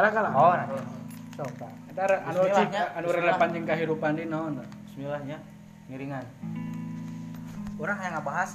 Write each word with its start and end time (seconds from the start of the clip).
kalah 0.00 0.12
kalah 0.16 0.32
oh 0.32 0.54
nah. 0.56 0.66
Sok 1.36 1.50
tah 1.60 1.72
eta 1.92 2.04
anu 2.24 2.40
cik 2.48 2.68
nya. 2.72 2.84
anu 2.96 3.08
relevan 3.12 3.48
jeung 3.52 3.66
kahirupan 3.68 4.16
di 4.16 4.24
naon? 4.24 4.64
Bismillahnya 4.88 5.36
ngiringan. 5.92 6.24
Orang 7.76 7.98
yang 8.00 8.16
ngebahas 8.16 8.50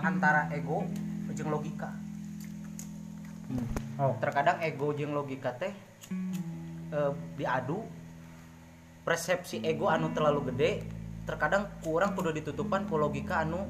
antara 0.00 0.48
ego 0.56 0.88
jeung 1.36 1.52
logika. 1.52 1.92
Oh. 4.00 4.16
Terkadang 4.24 4.64
ego 4.64 4.96
jeung 4.96 5.12
logika 5.12 5.52
teh 5.52 5.76
eh, 6.96 7.12
diadu 7.36 7.84
persepsi 9.04 9.60
ego 9.60 9.92
anu 9.92 10.16
terlalu 10.16 10.48
gede 10.52 10.88
terkadang 11.28 11.68
kurang 11.84 12.16
kudu 12.16 12.32
ditutupan 12.32 12.88
ku 12.88 12.96
logika 12.96 13.44
anu 13.44 13.68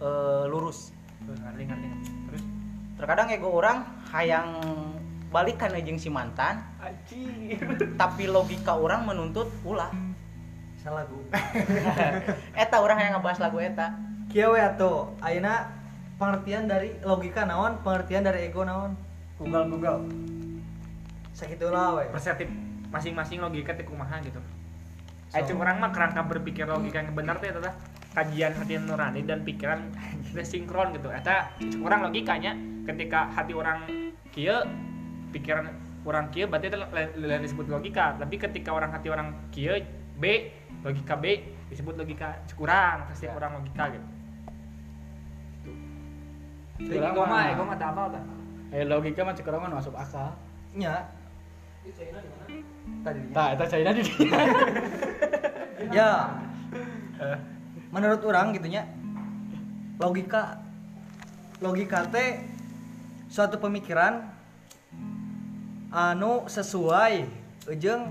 eh, 0.00 0.44
lurus. 0.48 0.96
Terus? 1.20 2.42
Terkadang 2.96 3.28
ego 3.28 3.52
orang 3.52 3.84
hayang 4.08 4.48
balikan 5.36 5.68
jeung 5.84 6.00
si 6.00 6.08
mantan. 6.08 6.64
Anjir 6.80 7.60
tapi 8.00 8.24
logika 8.24 8.72
orang 8.72 9.04
menuntut 9.04 9.52
ulah. 9.68 9.92
Salah 10.80 11.04
gu 11.04 11.20
eta 12.62 12.76
orang 12.80 12.96
yang 13.04 13.12
ngebahas 13.20 13.44
lagu 13.44 13.60
eta. 13.60 13.92
Kieu 14.32 14.56
we 14.56 14.60
atuh 14.64 15.12
ayeuna 15.20 15.68
pengertian 16.16 16.64
dari 16.64 16.96
logika 17.04 17.44
naon 17.44 17.76
pengertian 17.84 18.24
dari 18.24 18.48
ego 18.48 18.64
naon? 18.64 18.96
Google 19.36 19.68
Google 19.68 20.08
sakitu 21.36 21.68
lah 21.68 22.00
we. 22.00 22.08
Perseptif 22.08 22.48
masing-masing 22.88 23.44
logika 23.44 23.76
teh 23.76 23.84
kumaha 23.84 24.16
gitu. 24.24 24.40
Eh, 25.36 25.42
cuma 25.44 25.68
orang 25.68 25.84
mah 25.84 25.90
kerangka 25.92 26.24
berpikir 26.24 26.64
logika 26.64 27.04
yang 27.04 27.12
benar 27.12 27.36
tuh 27.36 27.52
adalah 27.52 27.76
kajian 28.16 28.56
hati 28.56 28.80
nurani 28.80 29.20
dan 29.28 29.44
pikiran 29.44 29.92
teh 30.32 30.46
sinkron 30.46 30.96
gitu. 30.96 31.12
Eta 31.12 31.52
orang 31.84 32.08
logikanya 32.08 32.56
ketika 32.88 33.28
hati 33.36 33.52
orang 33.52 33.84
kia 34.32 34.64
pikiran 35.34 35.70
orang 36.06 36.30
kia 36.30 36.46
berarti 36.46 36.70
itu 36.70 36.78
lain 36.78 37.08
lain 37.18 37.42
disebut 37.42 37.66
logika. 37.66 38.14
Tapi 38.18 38.34
ketika 38.38 38.70
orang 38.74 38.94
hati 38.94 39.08
orang 39.10 39.50
kia 39.50 39.82
B 40.16 40.50
logika 40.86 41.14
B 41.18 41.42
disebut 41.70 41.98
logika 41.98 42.38
kurang 42.54 43.10
pasti 43.10 43.26
kurang 43.26 43.58
logika 43.58 43.90
gitu. 43.90 44.06
Jadi 46.76 47.00
ego 47.00 47.24
mah 47.24 47.26
mah. 47.26 47.44
ego 47.50 47.62
mah 47.64 47.76
tak 47.80 47.90
apa 47.96 48.20
eh 48.70 48.84
logika 48.84 49.20
mah 49.24 49.34
cek 49.34 49.48
urang 49.48 49.62
mah 49.66 49.80
masuk 49.80 49.94
akal 49.96 50.34
nya 50.76 51.08
tadi 53.06 53.20
tah 53.30 53.46
eta 53.54 53.64
China 53.70 53.90
di 53.94 54.02
ya 55.96 56.34
menurut 57.94 58.20
orang 58.26 58.52
gitunya 58.58 58.82
logika 59.96 60.58
logika 61.62 62.04
teh 62.10 62.42
suatu 63.30 63.56
pemikiran 63.62 64.35
anu 65.90 66.46
sesuai 66.50 67.26
ujung 67.70 68.10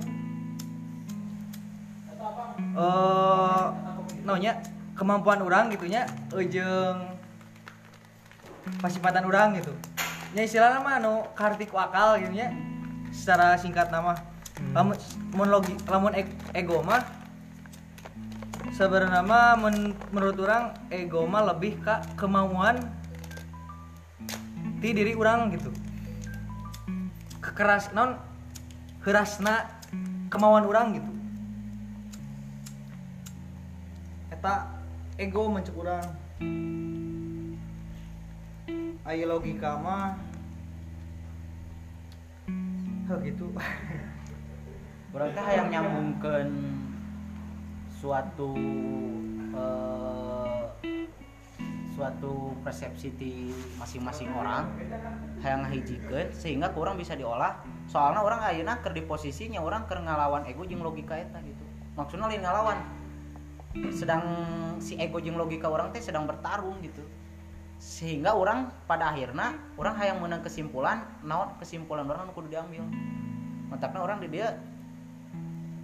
eh 2.76 3.66
naunya 4.26 4.59
kemampuan 4.95 5.44
orang 5.44 5.72
gitunya 5.72 6.08
ujung 6.32 7.16
pasipatan 8.82 9.28
orang 9.28 9.59
gitu. 9.59 9.72
Nya 10.36 10.44
istilahnya 10.44 10.80
mah 10.84 11.00
anu 11.00 11.23
kartiku 11.38 11.80
akal 11.80 12.20
gitu 12.20 12.34
nya 12.36 12.52
secara 13.12 13.56
singkat 13.56 13.92
nama. 13.92 14.16
Lamun 14.72 14.95
mun 15.36 15.48
logi 15.52 15.76
lamun 15.88 16.16
e- 16.16 16.36
ego 16.56 16.80
mah 16.80 17.04
sebenarnya 18.76 19.23
mah 19.23 19.56
men- 19.60 19.95
menurut 20.12 20.36
orang 20.44 20.76
ego 20.92 21.23
mah 21.28 21.44
lebih 21.48 21.80
ke 21.80 21.95
kemauan 22.20 22.80
di 24.80 24.92
diri 24.92 25.16
orang 25.16 25.52
gitu 25.56 25.72
kekeras 27.56 27.95
non 27.95 28.20
kerasna 29.00 29.64
kemauan 30.28 30.67
orang 30.67 30.99
gitu. 30.99 31.11
Eta 34.27 34.76
ego 35.16 35.48
mencek 35.48 35.71
orang 35.80 36.04
ayo 39.08 39.23
logika 39.32 39.80
mah. 39.80 40.20
Heh, 43.08 43.20
gitu. 43.32 43.48
Orang 45.16 45.32
teh 45.32 45.43
hayang 45.48 45.72
nyambungkeun 45.72 46.49
suatu 47.87 48.52
eh, 49.55 50.35
suatu 51.95 52.52
persepsi 52.60 53.16
di 53.16 53.56
masing-masing 53.80 54.28
orang 54.36 54.67
hayang 55.39 55.64
ngahijikeun 55.64 56.28
sehingga 56.36 56.76
kurang 56.76 57.00
bisa 57.00 57.16
diolah. 57.16 57.64
Soalnya 57.88 58.20
orang 58.20 58.44
ayeuna 58.44 58.83
keur 58.83 58.92
di 58.92 59.00
posisinya 59.00 59.64
orang 59.64 59.88
keur 59.88 60.04
ngalawan 60.04 60.44
ego 60.52 60.67
jeung 60.67 60.84
logika 60.84 61.16
eta 61.16 61.39
gitu. 61.39 61.64
Maksudnya 61.95 62.28
lain 62.28 62.44
ngalawan. 62.44 62.80
Sedang 63.95 64.23
si 64.84 65.00
ego 65.00 65.23
jeung 65.23 65.39
logika 65.39 65.72
orang 65.72 65.95
teh 65.95 66.04
sedang 66.04 66.28
bertarung 66.28 66.84
gitu. 66.84 67.02
Sehingga 67.80 68.36
orang 68.36 68.76
pada 68.84 69.16
akhirnya 69.16 69.55
orang 69.80 69.95
hayang 69.95 70.20
menang 70.20 70.44
kesimpulan 70.44 71.08
naon 71.23 71.55
kesimpulan 71.64 72.04
orang 72.04 72.28
kudu 72.36 72.52
diambil. 72.52 72.84
Mantapnya 73.72 74.04
orang 74.04 74.20
di 74.20 74.28
dia 74.36 74.52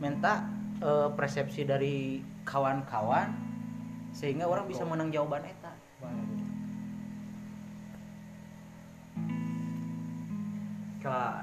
minta 0.04 0.44
eh, 0.84 1.08
persepsi 1.16 1.64
dari 1.64 2.20
kawan-kawan 2.44 3.32
sehingga 4.12 4.44
orang 4.44 4.68
bisa 4.68 4.84
menang 4.84 5.08
jawaban 5.08 5.48
eta 5.48 5.72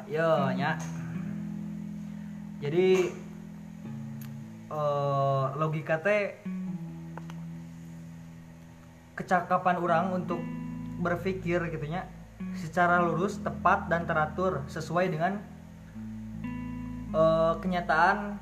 Yo 0.08 0.48
nya. 0.56 0.80
Jadi 2.64 3.12
eh, 4.72 5.46
logika 5.60 6.00
teh 6.00 6.40
kecakapan 9.12 9.76
orang 9.76 10.16
untuk 10.16 10.40
berpikir 11.04 11.60
gitu 11.68 11.86
nya 11.92 12.08
secara 12.56 13.04
lurus, 13.04 13.36
tepat 13.44 13.92
dan 13.92 14.08
teratur 14.08 14.64
sesuai 14.72 15.12
dengan 15.12 15.44
eh, 17.12 17.54
kenyataan 17.60 18.40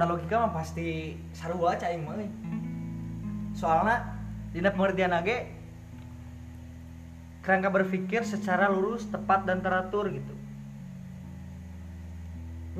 dan 0.00 0.06
logika 0.08 0.48
mah 0.48 0.52
pasti 0.56 1.20
sarua 1.36 1.76
cai 1.76 2.00
mah. 2.00 2.16
Soalnya 3.52 4.15
dina 4.56 4.72
pengertian 4.72 5.12
age 5.12 5.52
kerangka 7.44 7.68
berpikir 7.68 8.24
secara 8.24 8.72
lurus, 8.72 9.04
tepat 9.12 9.44
dan 9.44 9.60
teratur 9.60 10.08
gitu. 10.08 10.34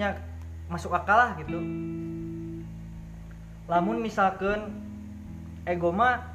Nya 0.00 0.16
masuk 0.72 0.97
akal 0.97 1.20
lah 1.20 1.31
gitu. 1.37 1.60
Lamun 3.69 4.00
misalkan 4.00 4.72
ego 5.69 5.92
mah 5.92 6.32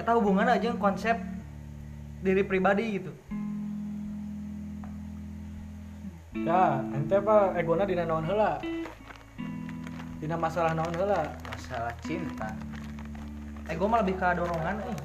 eta 0.00 0.16
hubungan 0.16 0.48
aja 0.48 0.72
konsep 0.80 1.20
diri 2.24 2.40
pribadi 2.40 2.96
gitu. 2.96 3.12
ya 6.48 6.80
ente 6.96 7.18
apa 7.18 7.52
egona 7.60 7.84
dina 7.84 8.08
naon 8.08 8.24
heula 8.24 8.56
dina 10.16 10.36
masalah 10.38 10.72
naon 10.72 10.94
heula 10.94 11.20
masalah 11.44 11.92
cinta 12.00 12.48
Ego 13.68 13.84
mah 13.84 14.00
lebih 14.00 14.16
ke 14.16 14.28
dorongan 14.32 14.80
eh. 14.80 14.96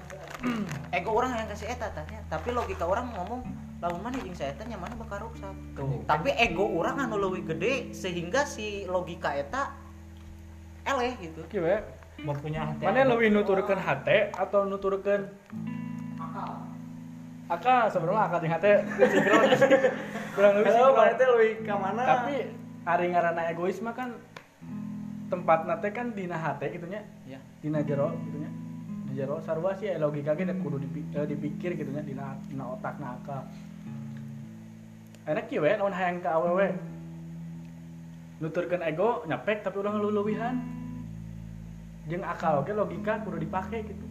ego 1.00 1.16
orang 1.16 1.36
yang 1.40 1.48
kasih 1.52 1.68
eta 1.72 1.92
tanya. 1.92 2.20
Tapi 2.32 2.52
logika 2.52 2.84
orang 2.88 3.12
ngomong 3.16 3.44
lamun 3.84 4.00
mana 4.00 4.16
jeung 4.24 4.36
saya 4.36 4.56
tanya 4.56 4.80
mana 4.80 4.96
bakal 4.96 5.28
rusak. 5.28 5.52
Tuh. 5.76 6.04
tapi 6.08 6.32
ego 6.40 6.64
orang 6.64 7.04
anu 7.04 7.20
leuwih 7.20 7.44
gede 7.44 7.92
sehingga 7.92 8.48
si 8.48 8.88
logika 8.88 9.36
eta 9.36 9.76
eleh 10.88 11.16
gitu. 11.20 11.44
Kieu 11.52 11.68
punya 12.40 12.72
hati. 12.72 12.84
mana 12.88 13.04
lebih 13.04 13.36
nuturkeun 13.36 13.80
hate 13.80 14.32
atau 14.32 14.64
nuturkeun 14.64 15.28
akal. 17.52 17.92
Sebenarnya 17.92 18.22
akal 18.32 18.40
jeung 18.40 18.54
hate 18.56 18.72
sinkron 18.96 19.44
kurang 20.40 20.52
lebih 20.56 20.72
sinkron 20.72 20.96
mana 20.96 21.14
teh 21.20 21.28
lebih 21.28 21.52
ke 21.68 21.76
mana? 21.76 22.04
tapi 22.04 22.36
ari 22.84 23.06
ngaranna 23.12 23.44
egois 23.52 23.80
mah 23.84 23.96
kan 23.96 24.16
tempat 25.28 25.66
nate 25.68 25.90
kan 25.92 26.16
dina 26.16 26.38
hate 26.40 26.72
gitu 26.72 26.86
nya 26.88 27.02
ya 27.28 27.40
dina 27.60 27.82
jero 27.82 28.14
gitu 28.28 28.38
nya 28.38 28.50
di 28.54 28.63
jero 29.14 29.38
sarua 29.40 29.78
sih 29.78 29.94
aya 29.94 30.02
logika 30.02 30.34
ge 30.34 30.50
kudu 30.50 30.82
dipi- 30.82 31.06
eh, 31.14 31.26
dipikir 31.30 31.78
gitu 31.78 31.94
nya 31.94 32.02
dina 32.02 32.66
otak 32.66 32.98
akal. 32.98 33.46
Enak 35.30 35.48
kieu 35.48 35.64
we 35.64 35.72
naon 35.78 35.94
hayang 35.94 36.20
ka 36.20 36.36
awewe 36.36 36.74
nuturkeun 38.42 38.84
ego 38.84 39.24
nyapek 39.30 39.64
tapi 39.64 39.80
udah 39.80 39.94
ngeluluwihan 39.96 40.60
jeung 42.12 42.26
akal 42.26 42.60
oge 42.60 42.74
logika 42.76 43.22
kudu 43.24 43.40
dipake 43.40 43.88
gitu. 43.88 44.06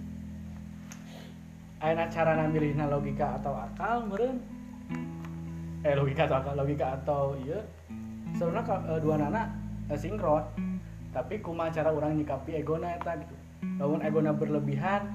Ayeuna 1.82 2.06
cara 2.08 2.46
milihna 2.46 2.86
logika 2.86 3.36
atau 3.42 3.58
akal 3.58 4.06
meureun. 4.06 4.38
Eh 5.82 5.92
logika 5.98 6.30
atau 6.30 6.38
akal 6.38 6.54
logika 6.54 6.96
atau 6.96 7.34
iya 7.42 7.58
sebenarnya 8.38 8.96
eh, 8.96 8.98
dua 9.02 9.14
nana 9.18 9.42
eh, 9.90 9.98
sinkron. 9.98 10.46
Tapi 11.12 11.44
kumaha 11.44 11.68
cara 11.68 11.92
orang 11.92 12.16
nyikapi 12.16 12.56
egona 12.56 12.96
eta 12.96 13.20
gitu 13.20 13.36
namun 13.62 14.02
ego 14.02 14.18
berlebihan 14.18 15.06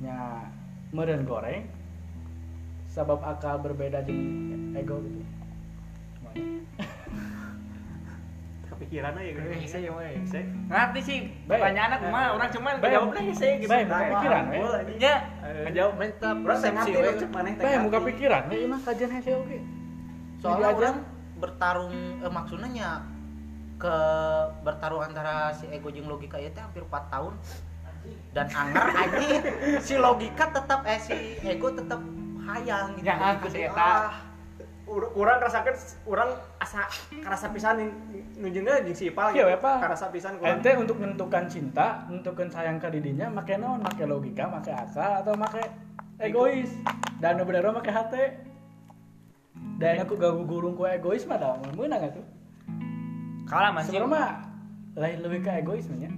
nya 0.00 0.48
meren 0.96 1.28
goreng 1.28 1.68
sebab 2.88 3.20
akal 3.22 3.60
berbeda 3.60 4.02
jeung 4.08 4.72
ego 4.74 4.96
gitu. 5.04 5.22
Kepikiran 8.70 9.12
aja 9.12 9.30
gitu 9.30 9.48
hese 9.60 9.78
eh, 9.84 9.92
ya. 9.92 9.92
Ngerti 10.72 11.00
sih 11.04 11.18
pertanyaan 11.44 12.00
aku 12.00 12.06
mah 12.08 12.32
orang 12.32 12.48
cuman 12.48 12.74
jawabnya 12.80 13.34
saya. 13.36 13.54
gitu. 13.60 13.68
Baik 13.68 13.86
muka 13.86 13.92
nah, 13.92 14.00
ya. 14.00 14.08
eh, 14.08 14.10
pikiran 14.16 14.44
ya. 14.48 14.60
Saya, 15.68 15.84
mental 15.94 16.32
persepsi 16.40 16.90
we 16.96 17.12
baik 17.60 17.78
muka 17.84 17.98
pikiran. 18.08 18.42
Ya 18.48 18.66
mah 18.66 18.80
kajian 18.82 19.10
hese 19.12 19.30
oke. 19.36 19.58
Soalnya 20.40 20.68
orang 20.72 20.96
bertarung 21.36 21.94
eh, 22.24 22.32
maksudnya 22.32 23.04
ke 23.80 23.96
bertarung 24.60 25.00
antara 25.00 25.48
si 25.56 25.64
ego 25.72 25.88
jeung 25.88 26.04
logika 26.04 26.36
itu 26.36 26.60
hampir 26.60 26.84
4 26.84 27.08
tahun 27.08 27.32
dan 28.30 28.46
anger 28.52 28.86
aja 28.92 29.18
si 29.80 29.96
logika 29.96 30.52
tetap 30.52 30.84
eh 30.84 31.00
si 31.00 31.16
ego 31.40 31.72
tetap 31.72 32.00
hayang 32.44 32.92
gitu 33.00 33.08
Ya, 33.08 33.16
ah, 33.16 33.34
Gitu. 33.40 33.56
Ur- 34.90 35.12
urang 35.14 35.38
rasakan 35.38 35.70
urang 36.02 36.30
asa 36.58 36.82
karasa 37.22 37.46
pisan 37.54 37.94
nunjungna 38.34 38.82
jeung 38.82 38.96
si 38.96 39.06
Ipal 39.06 39.30
Iya, 39.30 39.54
Pak. 39.54 39.86
karasa 39.86 40.10
pisan 40.10 40.34
kurang 40.34 40.58
Ente 40.58 40.74
untuk 40.74 40.98
menentukan 40.98 41.46
cinta, 41.46 42.02
menentukan 42.10 42.50
sayang 42.50 42.82
ke 42.82 42.90
didinya, 42.90 43.30
make 43.30 43.54
naon? 43.54 43.86
Make 43.86 44.02
logika, 44.02 44.50
make 44.50 44.66
akal, 44.66 45.22
atau 45.22 45.38
make 45.38 45.62
egois? 46.18 46.74
Dan 47.22 47.38
nu 47.38 47.46
bener 47.46 47.70
make 47.70 47.86
hati. 47.86 48.34
Dan 49.78 50.02
aku 50.02 50.18
gak 50.18 50.34
gulung 50.42 50.74
ku 50.74 50.82
egois 50.90 51.22
mah 51.22 51.38
dah, 51.38 51.54
mau 51.54 51.86
menang 51.86 52.10
atuh. 52.10 52.26
Kalah 53.50 53.70
masih. 53.74 53.98
Sebenarnya 53.98 54.14
mah 54.14 54.30
lain 54.94 55.18
lebih 55.26 55.38
ke 55.42 55.50
egois 55.58 55.86
mah 55.90 55.98
nya. 55.98 56.10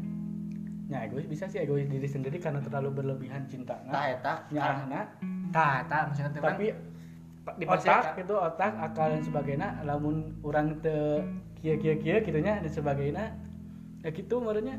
Ya 0.93 0.99
egois 1.09 1.25
bisa 1.25 1.49
sih 1.49 1.65
egois 1.65 1.89
diri 1.89 2.05
sendiri 2.05 2.37
karena 2.37 2.61
terlalu 2.61 3.01
berlebihan 3.01 3.49
cinta. 3.49 3.81
Tah 3.89 4.05
eta 4.13 4.45
Nyarahna, 4.53 5.01
Tah, 5.49 5.81
tah 5.89 6.01
maksudnya 6.13 6.31
teh 6.37 6.43
tapi 6.45 6.67
di 7.59 7.67
otak 7.67 8.23
itu 8.23 8.35
otak 8.39 8.73
akal 8.79 9.11
dan 9.11 9.23
sebagainya 9.25 9.83
lamun 9.83 10.31
orang 10.47 10.79
te 10.79 11.27
kia 11.59 11.75
kia 11.75 11.99
kia 11.99 12.23
gitunya 12.23 12.61
dan 12.61 12.71
sebagainya 12.71 13.25
ya 14.05 14.09
gitu 14.13 14.45
menurutnya. 14.45 14.77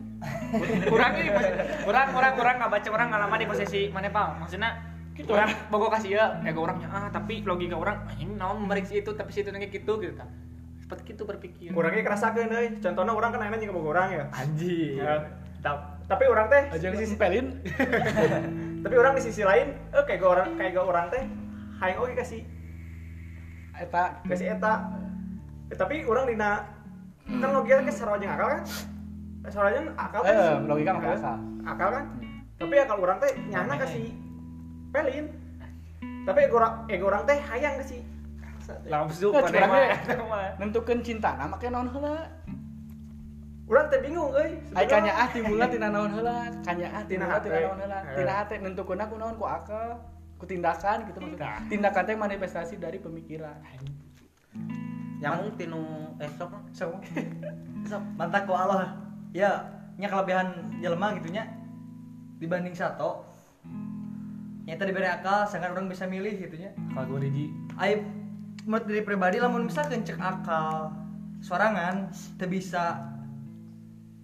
Kurang 0.94 1.12
ini 1.18 1.34
kurang 1.82 2.08
kurang 2.14 2.34
kurang. 2.38 2.56
Nggak 2.62 2.72
baca 2.72 2.90
orang 2.94 3.08
ngalaman 3.10 3.38
di 3.42 3.48
posisi 3.50 3.82
mana 3.90 4.14
pak 4.14 4.38
maksudnya 4.38 4.94
Gitu, 5.14 5.30
orang 5.30 5.54
bogo 5.70 5.94
kasih 5.94 6.18
ya. 6.18 6.26
Ego 6.42 6.66
orangnya 6.66 6.90
ah 6.90 7.06
tapi 7.14 7.46
logika 7.46 7.78
orang 7.78 8.02
ah, 8.10 8.18
ini 8.18 8.34
naon 8.34 8.66
meriksi 8.66 8.98
itu 8.98 9.14
tapi 9.14 9.30
situ 9.30 9.54
nanya 9.54 9.70
gitu 9.70 10.02
gitu 10.02 10.18
kan 10.94 11.02
seperti 11.02 11.18
itu 11.18 11.24
berpikir. 11.26 11.68
Kurangnya 11.74 12.04
kerasakeun 12.06 12.54
euy 12.54 12.68
contohnya 12.78 13.14
orang 13.14 13.30
kan 13.34 13.42
enak 13.42 13.60
juga 13.60 13.80
orang 13.90 14.08
ya. 14.14 14.24
Anjing. 14.30 14.94
Ya. 15.02 15.16
tapi 16.04 16.28
orang 16.28 16.52
teh 16.52 16.64
aja 16.70 16.88
di 16.92 16.98
sisi 17.00 17.16
ngempelin 17.16 17.48
tapi 18.84 18.96
orang 19.00 19.16
di 19.16 19.24
sisi 19.24 19.48
lain 19.48 19.72
eh 19.96 20.04
kayak 20.04 20.20
gak 20.20 20.32
orang 20.36 20.50
kayak 20.60 20.72
gak 20.76 20.84
orang 20.86 21.06
teh 21.10 21.24
hayang 21.80 22.00
oke 22.04 22.14
kasih. 22.14 22.42
Eta. 23.74 24.22
Kasih 24.22 24.48
eta. 24.54 24.74
Eh, 25.72 25.78
tapi 25.80 26.04
orang 26.06 26.30
dina 26.30 26.68
kan 27.26 27.50
logika 27.50 27.80
kan 27.80 27.90
sarojeng 27.90 28.30
akal 28.30 28.48
kan? 28.52 28.62
Sarojeng 29.48 29.86
akal 29.96 30.22
kan 30.22 30.36
Eh, 30.36 30.56
logika 30.68 30.92
mah 30.94 31.02
Eh, 31.02 31.16
akal. 31.16 31.36
akal 31.66 31.90
kan? 31.90 32.06
Tapi 32.60 32.76
akal 32.78 32.98
orang 33.00 33.18
teh 33.18 33.32
nyana 33.50 33.74
kasih 33.80 34.06
pelin. 34.92 35.26
Tapi 36.24 36.40
ego 36.44 36.56
orang 36.60 36.74
ego 36.88 37.06
orang 37.08 37.24
teh 37.24 37.40
hayang 37.40 37.80
kasih 37.80 38.04
langsung 38.88 39.32
Nah, 39.34 39.44
pada 39.44 39.68
mah 39.68 40.56
nentukeun 40.60 41.00
cinta 41.04 41.36
nah 41.36 41.48
make 41.48 41.68
naon 41.68 41.90
heula? 41.92 42.28
Orang 43.64 43.88
teh 43.88 44.00
bingung 44.04 44.36
euy. 44.36 44.60
Ai 44.76 44.86
kanya 44.86 45.16
ah 45.16 45.28
timbulna 45.32 45.66
tina 45.72 45.88
naon 45.88 46.12
heula? 46.12 46.52
Kanya 46.68 46.88
ah 46.92 47.04
timbulna 47.08 47.40
tina 47.40 47.58
naon 47.64 47.80
heula? 47.80 48.00
Tina 48.12 48.34
hate 48.44 48.56
nentukeun 48.60 49.00
aku 49.00 49.16
naon 49.16 49.36
ku 49.40 49.46
akal 49.48 50.04
ku 50.36 50.44
tindakan 50.44 51.08
gitu 51.08 51.20
maksudnya. 51.24 51.64
Tindakan. 51.72 52.04
Teh 52.04 52.16
manifestasi 52.20 52.76
dari 52.76 53.00
pemikiran. 53.00 53.56
Nyamung 55.24 55.56
tinu 55.56 56.14
eh 56.20 56.30
sok 56.36 56.52
sok. 56.76 57.00
Mantap 58.20 58.44
ku 58.44 58.54
Allah. 58.56 59.00
Ya 59.32 59.64
nya 59.96 60.12
kelebihan 60.12 60.76
jelema 60.84 61.16
gitu 61.20 61.32
nya. 61.32 61.48
Dibanding 62.44 62.76
satu 62.76 63.24
nyata 64.64 64.88
diberi 64.88 65.08
akal 65.08 65.44
sangat 65.48 65.76
orang 65.76 65.88
bisa 65.88 66.04
milih 66.08 66.36
gitu 66.36 66.56
nya. 66.60 66.72
Kalau 66.92 67.16
gue 67.16 67.32
di 67.32 67.52
Aib 67.80 68.23
menurut 68.64 68.86
diri 68.88 69.04
pribadi 69.04 69.38
lamun 69.40 69.68
misalkan 69.68 70.04
cek 70.04 70.20
akal. 70.20 70.96
Sorangan 71.44 72.12
teu 72.40 72.48
bisa. 72.48 73.12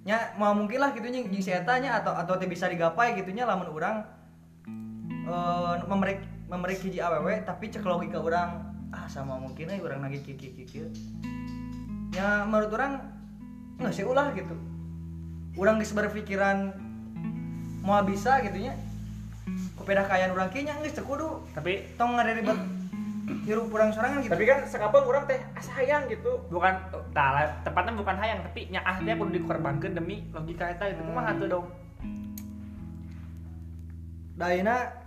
Nya 0.08 0.32
mau 0.40 0.56
mungkin 0.56 0.80
lah 0.80 0.96
gitu 0.96 1.12
nya 1.12 1.20
jeung 1.20 1.44
si 1.44 1.52
eta 1.52 1.76
nya 1.78 2.00
atau 2.00 2.16
atau 2.16 2.40
teu 2.40 2.48
bisa 2.48 2.72
digapai 2.72 3.20
gitu 3.20 3.36
nya 3.36 3.44
lamun 3.44 3.68
urang. 3.68 4.08
Eh 5.28 5.76
memerik 5.86 6.24
memerik 6.48 6.80
hiji 6.82 7.04
awewe 7.04 7.44
tapi 7.44 7.68
cek 7.68 7.84
logika 7.84 8.18
urang. 8.24 8.72
Ah 8.90 9.06
sama 9.06 9.38
mungkin 9.38 9.70
euy 9.70 9.84
urang 9.84 10.02
lagi 10.02 10.24
kieu 10.26 10.34
kieu 10.40 10.56
kieu 10.56 10.66
kieu 10.66 10.88
nya 12.16 12.42
menurut 12.48 12.74
urang 12.74 13.06
nggak 13.78 13.94
sih 13.94 14.08
ulah 14.08 14.32
gitu. 14.34 14.56
Urang 15.60 15.78
geus 15.84 15.92
berpikiran 15.92 16.74
mau 17.84 18.00
bisa 18.08 18.40
gitu 18.42 18.58
nya 18.58 18.74
kupeda 19.76 20.08
kayaan 20.08 20.32
urang 20.32 20.50
kieu 20.50 20.64
nya 20.64 20.80
geus 20.80 20.96
teu 20.96 21.04
kudu. 21.04 21.44
Tapi 21.52 21.86
tong 22.00 22.16
ngaderibet 22.16 22.79
hirup 23.46 23.70
kurang 23.70 23.90
sorangan 23.94 24.26
gitu. 24.26 24.34
Tapi 24.34 24.46
kan 24.50 24.60
sekapeung 24.66 25.06
orang 25.06 25.24
teh 25.30 25.40
asa 25.54 25.72
hayang 25.78 26.10
gitu. 26.10 26.42
Bukan 26.50 26.74
lah, 27.14 27.48
tepatnya 27.62 27.94
bukan 27.94 28.16
hayang 28.18 28.40
tapi 28.46 28.70
nya 28.74 28.82
ah 28.84 28.98
dia 29.02 29.16
kudu 29.18 29.40
dikorbankan 29.40 29.94
demi 29.94 30.26
logika 30.34 30.70
eta 30.70 30.90
itu 30.90 31.02
kumaha 31.06 31.34
tuh 31.38 31.48
dong? 31.48 31.66
Daina 34.40 35.04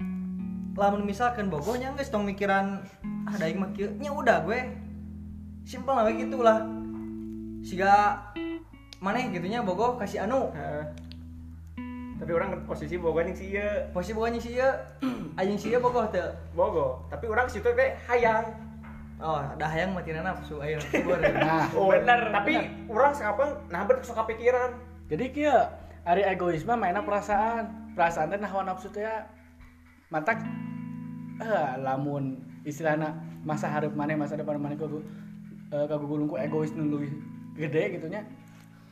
lamun 0.76 1.04
misalkan 1.04 1.48
bogohnya 1.52 1.92
geus 1.96 2.08
tong 2.08 2.24
mikiran 2.24 2.84
ah 3.28 3.34
daing 3.36 3.60
mah 3.60 3.70
kieu 3.74 3.92
nya 3.98 4.10
udah 4.14 4.44
gue. 4.46 4.60
Simpel 5.62 5.94
lah 5.94 6.10
gitu 6.10 6.42
lah 6.42 6.66
siga 7.62 8.18
maneh 8.98 9.30
gitunya 9.30 9.62
bogoh 9.62 9.94
kasih 9.98 10.26
anu. 10.26 10.50
Tapi 12.22 12.38
orang 12.38 12.62
posisi 12.70 12.94
boga 12.94 13.26
jeung 13.26 13.34
si 13.34 13.50
ieu 13.50 13.66
posisi 13.90 14.14
bogohnya 14.14 14.38
sih 14.38 14.54
ya 14.54 14.78
anjing 15.34 15.58
sih 15.58 15.74
bogoh 15.74 16.06
teu. 16.06 16.30
Bogo. 16.54 17.02
Tapi 17.10 17.26
orang 17.26 17.50
situ 17.50 17.66
teh 17.66 17.98
hayang. 18.06 18.46
Oh 19.18 19.42
dah 19.58 19.66
hayang 19.66 19.90
mati 19.90 20.14
nafsu 20.14 20.62
ayo 20.62 20.78
gua 21.02 21.18
deh. 21.22 21.34
nah. 21.34 21.66
Oh 21.74 21.90
bener, 21.90 22.30
tapi 22.30 22.70
orang 22.86 23.10
sekapeung 23.10 23.58
nah 23.74 23.82
bet 23.82 24.06
sok 24.06 24.22
kepikiran. 24.22 24.70
Jadi 25.10 25.34
kia 25.34 25.74
ari 26.06 26.22
egoisme 26.22 26.78
mainnya 26.78 27.02
perasaan. 27.02 27.90
Perasaan 27.98 28.30
teh 28.30 28.38
hawa 28.38 28.70
nafsu 28.70 28.86
teh 28.94 29.02
ya. 29.02 29.26
matak 30.14 30.38
eh 31.40 31.72
lamun 31.82 32.38
istilahna 32.62 33.16
masa 33.42 33.66
hareup 33.66 33.96
maneh 33.96 34.14
masa 34.14 34.36
depan 34.36 34.60
maneh 34.60 34.76
ku 34.76 35.00
eh, 35.72 36.44
egois 36.44 36.70
nu 36.76 37.00
gede 37.56 37.96
gitu 37.96 38.06
nya 38.12 38.22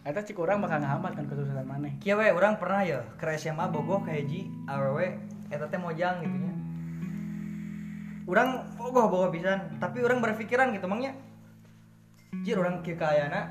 eta 0.00 0.24
cik 0.24 0.40
urang 0.40 0.64
bakal 0.64 0.80
ngahambat 0.80 1.12
kan 1.12 1.28
kesuksesan 1.28 1.68
maneh 1.68 1.92
Kieu 2.00 2.16
we 2.16 2.32
urang 2.32 2.56
pernah 2.56 2.80
ya 2.80 3.04
ke 3.20 3.28
SMA 3.36 3.68
bogoh 3.68 4.00
ka 4.00 4.16
hiji 4.16 4.48
awewe 4.64 5.20
eta 5.50 5.66
teh 5.66 5.76
mojang 5.76 6.22
gitu 6.22 6.36
nya. 6.40 6.54
Urang 8.30 8.78
bogoh 8.78 9.10
bogoh 9.10 9.30
pisan, 9.34 9.76
tapi 9.82 10.00
urang 10.00 10.22
berpikiran 10.22 10.70
gitu 10.70 10.86
mangnya. 10.86 11.12
Jir 12.46 12.62
urang 12.62 12.86
kieu 12.86 12.94
ka 12.94 13.10
ayana 13.10 13.50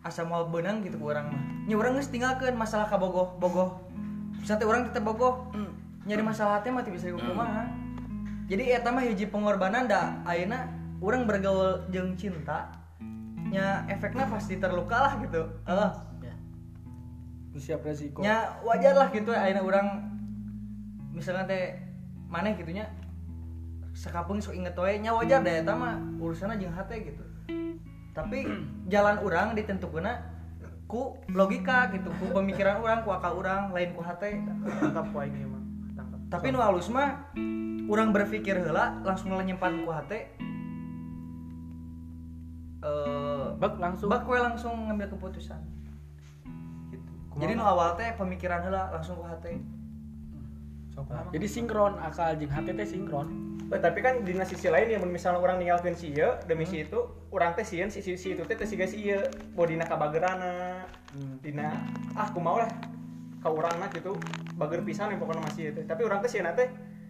asa 0.00 0.24
moal 0.24 0.48
beunang 0.48 0.80
gitu 0.80 0.96
ku 0.96 1.12
urang 1.12 1.28
mah. 1.28 1.42
Nya 1.68 1.76
urang 1.76 2.00
geus 2.00 2.08
tinggalkeun 2.08 2.56
masalah 2.56 2.88
ka 2.88 2.96
bogoh, 2.96 3.36
bogoh. 3.36 3.84
Bisa 4.40 4.56
teh 4.56 4.64
urang 4.64 4.88
tetep 4.88 5.04
bogoh. 5.04 5.52
Nyari 6.08 6.24
masalah 6.24 6.64
teh 6.64 6.72
mah 6.72 6.80
bisa 6.82 7.12
kumaha. 7.12 7.68
Jadi 8.48 8.72
eta 8.72 8.88
mah 8.88 9.04
hiji 9.04 9.28
pengorbanan 9.28 9.84
da 9.88 10.20
ayeuna 10.24 10.68
urang 11.04 11.28
bergaul 11.28 11.84
jeung 11.92 12.16
cinta 12.16 12.72
nya 13.54 13.86
efeknya 13.86 14.26
pasti 14.26 14.58
terluka 14.58 14.98
lah 14.98 15.14
gitu. 15.22 15.46
Ya. 16.18 16.34
Lu 17.54 17.58
siap 17.62 17.86
resiko. 17.86 18.18
Nya 18.18 18.58
wajar 18.66 18.98
lah 18.98 19.08
gitu 19.14 19.30
ayeuna 19.30 19.62
urang 19.62 19.88
misalnya 21.14 21.46
teh 21.46 21.78
maneh 22.26 22.58
gitu 22.58 22.74
nya 22.74 22.90
sakapeung 23.94 24.42
sok 24.42 24.58
inget 24.58 24.74
we 24.74 24.98
nya 24.98 25.14
wajar 25.14 25.38
deh 25.46 25.62
eta 25.62 25.70
mah 25.78 25.94
urusanna 26.18 26.58
jeung 26.58 26.74
hate 26.74 27.14
gitu. 27.14 27.22
Tapi 28.10 28.42
jalan 28.92 29.22
urang 29.22 29.54
ditentukeuna 29.54 30.34
ku 30.90 31.14
logika 31.30 31.94
gitu 31.94 32.10
ku 32.18 32.34
pemikiran 32.34 32.82
urang 32.82 33.06
ku 33.06 33.14
akal 33.14 33.38
urang 33.38 33.70
lain 33.70 33.94
ku 33.94 34.02
hate. 34.02 34.42
Tangkap 34.82 35.06
poin 35.14 35.30
ieu 35.30 35.46
mah 35.46 35.62
tangkap. 35.94 36.20
Tapi 36.26 36.46
nu 36.50 36.58
halus 36.58 36.90
mah 36.90 37.30
urang 37.86 38.10
berpikir 38.10 38.58
heula 38.58 38.98
langsung 39.06 39.30
nyimpan 39.30 39.86
ku 39.86 39.94
hate 39.94 40.34
eh 42.84 43.44
bak 43.56 43.80
langsung. 43.80 44.12
bak 44.12 44.28
we 44.28 44.36
langsung 44.36 44.74
ngambil 44.92 45.08
keputusan. 45.16 45.60
Gitu. 46.92 47.10
jadi 47.40 47.56
nu 47.56 47.64
awal 47.64 47.96
teh 47.96 48.12
pemikiran 48.14 48.60
heula 48.62 48.92
langsung 48.92 49.16
ku 49.18 49.24
hate 49.24 49.58
jadi 51.34 51.46
sinkron 51.50 51.98
akal 51.98 52.38
jeung 52.38 52.52
hati 52.54 52.70
teh 52.70 52.86
sinkron. 52.86 53.26
Eh, 53.72 53.80
tapi 53.82 53.98
kan 54.04 54.22
di 54.22 54.30
sisi 54.46 54.70
lain 54.70 54.94
ya 54.94 54.98
misalnya 55.02 55.42
orang 55.42 55.58
ninggalkeun 55.58 55.96
si 55.98 56.14
ieu 56.14 56.38
demi 56.46 56.62
si 56.62 56.86
itu 56.86 57.00
orang 57.34 57.56
teh 57.58 57.66
sieun 57.66 57.90
si 57.90 57.98
si, 57.98 58.14
si 58.14 58.38
itu 58.38 58.46
teh 58.46 58.54
teh 58.54 58.68
siga 58.68 58.86
si 58.86 59.02
ieu. 59.02 59.18
Mau 59.58 59.66
dina 59.66 59.82
kabagerana 59.88 60.86
dina 61.42 61.74
ah 62.14 62.30
aku 62.30 62.38
mau 62.38 62.62
lah 62.62 62.70
ka 63.42 63.50
urang 63.50 63.74
mah 63.82 63.90
gitu 63.90 64.14
bager 64.54 64.86
pisan 64.86 65.10
yang 65.10 65.18
pokoknya 65.18 65.42
masih 65.42 65.62
itu 65.74 65.80
tapi 65.82 66.06
orang 66.06 66.22
teh 66.22 66.30
sieun 66.30 66.46
teh 66.54 66.68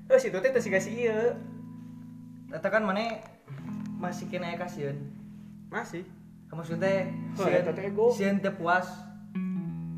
eh 0.09 0.17
si 0.17 0.33
itu 0.33 0.39
teh 0.41 0.49
teh 0.49 0.63
siga 0.65 0.81
si 0.81 1.05
ieu. 1.05 1.37
Eta 2.49 2.73
kan 2.73 2.87
mana 2.87 3.21
masih 4.01 4.31
kena 4.33 4.55
aya 4.55 4.65
kasieun 4.65 5.24
masih. 5.75 6.07
Teh 6.79 7.11
ego. 7.91 8.15
sieun 8.15 8.39
teu 8.39 8.55
puas. 8.55 8.87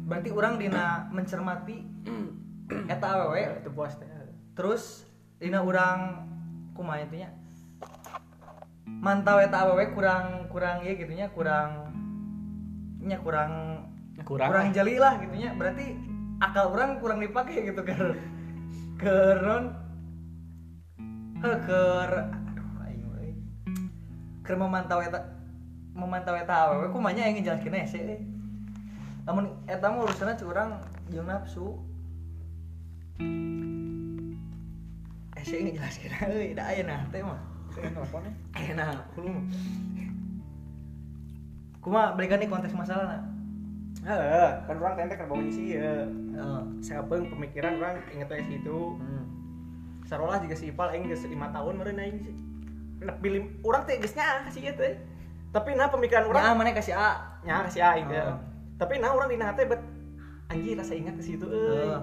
Berarti 0.08 0.32
orang 0.32 0.56
dina 0.56 1.04
mencermati 1.12 1.84
eta 2.92 3.06
awewe. 3.12 3.60
Itu 3.60 3.70
puas 3.76 3.92
teh. 4.00 4.08
Terus 4.56 5.04
dina 5.36 5.60
orang 5.60 6.24
kumaha 6.72 7.04
itu 7.04 7.20
nya? 7.20 7.30
Mantau 8.88 9.36
eta 9.36 9.68
awewe 9.68 9.92
kurang 9.92 10.48
kurang 10.48 10.80
ya 10.80 10.96
gitunya 10.96 11.28
kurang 11.28 11.92
nya 13.04 13.20
kurang 13.20 13.52
Kurang. 14.24 14.48
kurang 14.48 14.66
jeli 14.72 14.96
lah 14.96 15.20
gitunya 15.20 15.52
berarti 15.54 15.92
akal 16.40 16.72
orang 16.72 16.96
kurang 17.04 17.20
dipakai 17.20 17.68
gitu 17.68 17.84
ke 17.84 17.92
ke 18.96 19.14
non? 19.44 19.76
Eh, 21.44 21.58
ke 21.68 21.80
aduh 22.08 22.80
aing 22.88 23.04
we. 23.12 23.36
ke 24.40 24.56
memantau 24.56 25.04
eta 25.04 25.35
memantau 25.96 26.36
eta 26.36 26.68
awewe 26.68 26.92
kumanya 26.92 27.24
yang 27.24 27.40
ngejelaskeun 27.40 27.80
hese 27.80 27.98
euy 28.04 28.20
namun 29.24 29.48
eta 29.64 29.88
mah 29.88 30.04
urusanna 30.04 30.36
curang 30.36 30.76
jeung 31.08 31.24
nafsu 31.24 31.80
hese 35.40 35.56
ngejelaskeun 35.64 36.12
euy 36.28 36.52
da 36.52 36.68
aya 36.68 36.84
nah 36.84 37.00
teh 37.08 37.24
mah 37.24 37.40
teleponnya 37.72 38.32
enak 38.52 39.08
kudu 39.16 39.32
kuma 41.80 42.12
balikan 42.12 42.38
nih 42.44 42.48
konteks 42.52 42.76
masalah 42.76 43.24
Heeh, 44.06 44.50
kan 44.70 44.76
orang 44.78 44.94
tente 44.94 45.18
keur 45.18 45.26
bawa 45.26 45.50
sih 45.50 45.74
ya. 45.74 46.06
nah 46.30 46.62
Sabeung 46.78 47.26
pemikiran 47.26 47.80
orang 47.82 47.98
inget 48.14 48.30
we 48.30 48.38
itu. 48.54 48.94
hmm. 49.02 49.24
Sarolah 50.06 50.38
juga 50.38 50.54
si 50.54 50.70
Ipal 50.70 50.94
aing 50.94 51.10
geus 51.10 51.26
5 51.26 51.34
tahun 51.34 51.74
meureun 51.74 51.98
aing 51.98 52.22
sih. 52.22 52.34
Lebih 53.02 53.30
lim, 53.34 53.44
urang 53.66 53.82
teh 53.82 53.98
geus 53.98 54.14
sih 54.14 54.62
ieu 54.62 54.74
teh. 54.78 54.94
Tapi 55.56 55.72
nah 55.72 55.88
pemikiran 55.88 56.28
Urang 56.28 56.52
urang 56.52 56.56
mana 56.60 56.76
kasih 56.76 56.92
A 56.92 57.40
nyaah 57.40 57.64
si 57.72 57.80
aing 57.80 58.12
teh. 58.12 58.20
Oh. 58.20 58.36
Tapi 58.76 59.00
nah 59.00 59.16
urang 59.16 59.32
dina 59.32 59.56
teh 59.56 59.64
bet 59.64 59.80
anjir 60.52 60.76
rasa 60.76 60.92
ingat 60.92 61.16
ke 61.16 61.24
situ 61.24 61.48
euy. 61.48 61.88
Heeh. 61.88 62.00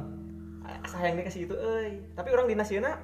Sayang 0.89 1.21
deh 1.21 1.25
ke 1.29 1.29
situ 1.29 1.53
euy. 1.53 2.01
Tapi 2.17 2.33
urang 2.33 2.49
dina 2.49 2.65
sieuna 2.65 2.97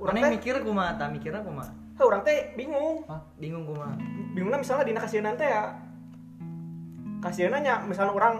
urang 0.00 0.16
teh 0.16 0.30
mikir 0.32 0.56
kumaha 0.64 0.96
tak 0.96 1.12
mikirnya 1.12 1.44
kumaha 1.44 1.70
heuh, 1.94 2.06
urang 2.08 2.26
teh 2.26 2.56
bingung. 2.56 3.04
Hah? 3.06 3.20
bingung 3.36 3.68
kumaha 3.68 3.94
bingungnya 4.32 4.58
misalnya 4.58 4.88
dina 4.88 5.00
kasihan 5.04 5.36
teh 5.36 5.46
ya 5.46 5.76
kasihan 7.20 7.56
nya 7.60 7.84
misalnya 7.84 8.16
orang 8.16 8.34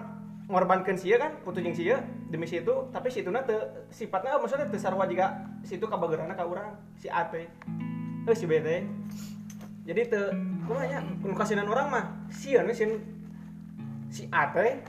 ngorbankan 0.49 0.97
sia 0.97 1.17
kan 1.17 1.41
putu 1.41 1.65
jeung 1.65 1.73
sia 1.73 2.05
demi 2.29 2.45
si 2.45 2.61
itu 2.61 2.75
tapi 2.93 3.09
si 3.09 3.25
ituna 3.25 3.41
teu 3.49 3.57
sifatnya 3.89 4.37
maksudnya 4.37 4.69
teu 4.69 4.77
sarua 4.77 5.09
juga 5.09 5.41
si 5.65 5.81
itu 5.81 5.87
kabageurana 5.89 6.37
ka 6.37 6.45
urang 6.45 6.77
si 7.01 7.09
A 7.09 7.25
teh 7.33 7.49
eh 8.29 8.37
si 8.37 8.45
B 8.45 8.61
teh 8.61 8.85
jadi 9.85 10.01
teu 10.09 10.25
kumaha 10.65 10.89
nya 10.89 10.99
nu 11.05 11.37
kasihan 11.37 11.69
orang 11.69 11.93
mah 11.93 12.05
sieun 12.33 12.65
we 12.65 12.73
sieun 12.73 13.05
si 14.09 14.25
A 14.33 14.49
teh 14.49 14.81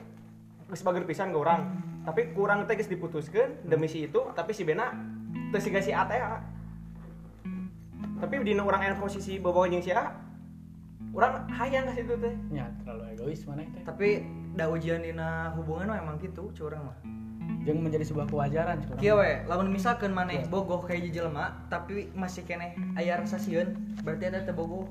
geus 0.72 0.82
bager 0.88 1.04
pisan 1.04 1.36
ke 1.36 1.38
urang 1.38 1.84
tapi 2.08 2.32
kurang 2.32 2.64
teh 2.64 2.80
geus 2.80 2.88
diputuskeun 2.88 3.68
demi 3.68 3.92
si 3.92 4.08
itu 4.08 4.24
tapi 4.32 4.56
si 4.56 4.64
B 4.64 4.72
na 4.72 4.96
teu 5.52 5.60
siga 5.60 5.84
si 5.84 5.92
A. 5.92 6.08
Teh 6.08 6.20
tapi 8.16 8.40
dina 8.48 8.64
urang 8.64 8.80
aya 8.80 8.96
posisi 8.96 9.36
bawa 9.36 9.68
jeung 9.68 9.84
si 9.84 9.92
A 9.92 10.16
urang 11.12 11.48
hayang 11.52 11.88
ka 11.88 11.96
situ 11.96 12.16
teh. 12.20 12.36
Ya, 12.52 12.68
terlalu 12.80 13.16
egois 13.16 13.44
mana 13.48 13.68
teh. 13.68 13.84
tapi 13.84 14.24
da 14.56 14.72
ujian 14.72 15.04
dina 15.04 15.52
hubungan 15.60 15.92
mah 15.92 16.00
emang 16.00 16.16
gitu 16.24 16.56
curang 16.56 16.88
mah 16.88 16.98
Jeung 17.66 17.82
menjadi 17.82 18.06
sebuah 18.06 18.30
kewajaran. 18.30 18.78
Kieu 19.02 19.18
we, 19.18 19.42
lamun 19.50 19.74
misalkan 19.74 20.14
maneh 20.14 20.46
bogoh 20.46 20.86
kayak 20.86 21.10
jelema 21.10 21.66
tapi 21.68 22.14
masih 22.14 22.46
keneh 22.46 22.78
aya 22.94 23.18
rasa 23.18 23.42
sieun, 23.42 23.74
berarti 24.06 24.30
ada 24.30 24.46
teu 24.46 24.54
bogoh. 24.54 24.86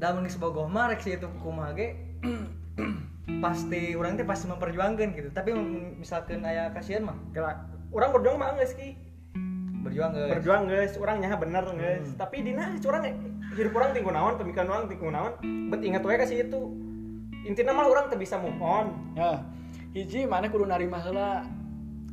Da 0.00 0.16
mun 0.16 0.24
geus 0.24 0.40
bogoh 0.40 0.64
mah 0.64 0.88
rek 0.88 1.04
itu 1.04 1.28
kumaha 1.44 1.76
ge 1.76 1.98
pasti 3.44 3.92
urang 3.92 4.16
teh 4.16 4.24
pasti 4.24 4.48
memperjuangkan 4.48 5.12
gitu. 5.12 5.28
Tapi 5.34 5.52
misalkan 6.00 6.40
aya 6.46 6.72
kasihan 6.72 7.04
mah 7.04 7.18
orang 7.92 8.10
berjuang 8.12 8.36
mah 8.40 8.56
geus 8.56 8.72
ki 8.76 9.08
berjuang 9.88 10.10
geus. 10.12 10.30
berjuang 10.36 10.62
geus 10.68 10.92
urang 11.00 11.18
nyaha 11.22 11.36
bener 11.40 11.64
geus 11.64 12.08
tapi 12.18 12.44
dina 12.44 12.76
curang 12.82 13.02
hidup 13.56 13.72
urang 13.72 13.90
tinggal 13.96 14.12
naon 14.12 14.34
pemikiran 14.36 14.68
urang 14.68 14.84
tinggal 14.90 15.10
naon 15.14 15.32
bet 15.72 15.80
inget 15.80 16.02
we 16.04 16.14
ka 16.18 16.26
si 16.28 16.42
itu 16.42 16.60
intinya 17.46 17.72
mah 17.72 17.86
urang 17.88 18.06
teu 18.12 18.20
bisa 18.20 18.36
move 18.36 18.58
on 18.60 18.92
Ya. 19.16 19.40
Hiji 19.98 20.30
mana 20.30 20.46
kudu 20.46 20.62
narima 20.62 21.02
heula. 21.02 21.42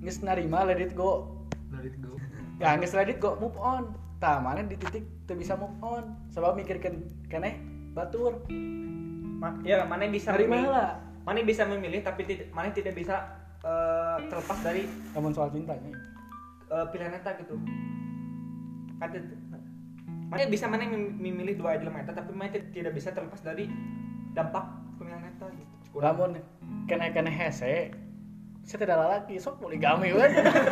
Geus 0.01 0.18
narima 0.20 0.65
let 0.65 0.82
it 0.82 0.98
go. 0.98 1.38
Let 1.70 1.86
it 1.86 2.01
go. 2.01 2.18
Ya, 2.58 2.74
geus 2.75 2.96
let 2.96 3.06
it 3.06 3.20
go 3.20 3.38
move 3.38 3.54
on. 3.62 3.94
Tah 4.18 4.39
mana 4.39 4.65
di 4.65 4.74
titik 4.74 5.06
teu 5.24 5.38
bisa 5.38 5.54
move 5.54 5.77
on. 5.86 6.18
Sebab 6.34 6.58
mikirkeun 6.58 6.98
keneh 7.27 7.62
batur. 7.94 8.42
Ma- 9.38 9.62
ya 9.62 9.86
mana 9.86 10.10
bisa 10.10 10.34
Narima 10.34 10.58
memilih 10.58 10.65
heula. 10.65 10.88
mana 11.22 11.39
bisa 11.44 11.63
memilih 11.68 12.00
tapi 12.01 12.22
mana 12.50 12.72
tidak 12.72 12.96
bisa 12.96 13.15
eh, 13.60 14.18
terlepas 14.25 14.58
dari 14.63 14.88
Namun 15.12 15.30
soal 15.30 15.51
cintanya. 15.51 15.92
eh, 16.65 16.86
pilihan 16.89 17.13
eta 17.13 17.36
gitu 17.38 17.60
kan 18.96 19.12
mana 20.25 20.48
bisa 20.48 20.65
mana 20.65 20.88
mem- 20.88 21.13
memilih 21.13 21.60
dua 21.60 21.75
jelema 21.75 22.00
eta 22.00 22.15
tapi 22.15 22.32
mana 22.32 22.50
ti- 22.50 22.72
tidak 22.72 22.96
bisa 22.96 23.12
terlepas 23.12 23.44
dari 23.44 23.68
dampak 24.36 24.65
pemilihan 25.00 25.32
eta 25.32 25.48
gitu 25.56 25.74
Lamun 25.96 26.36
keneh 26.92 27.10
keneh 27.15 27.32
hese 27.32 27.96
saya 28.65 28.82
tidak 28.82 28.98
lagi 28.98 29.38
sok 29.38 29.62
poligami 29.62 30.10
we. 30.10 30.25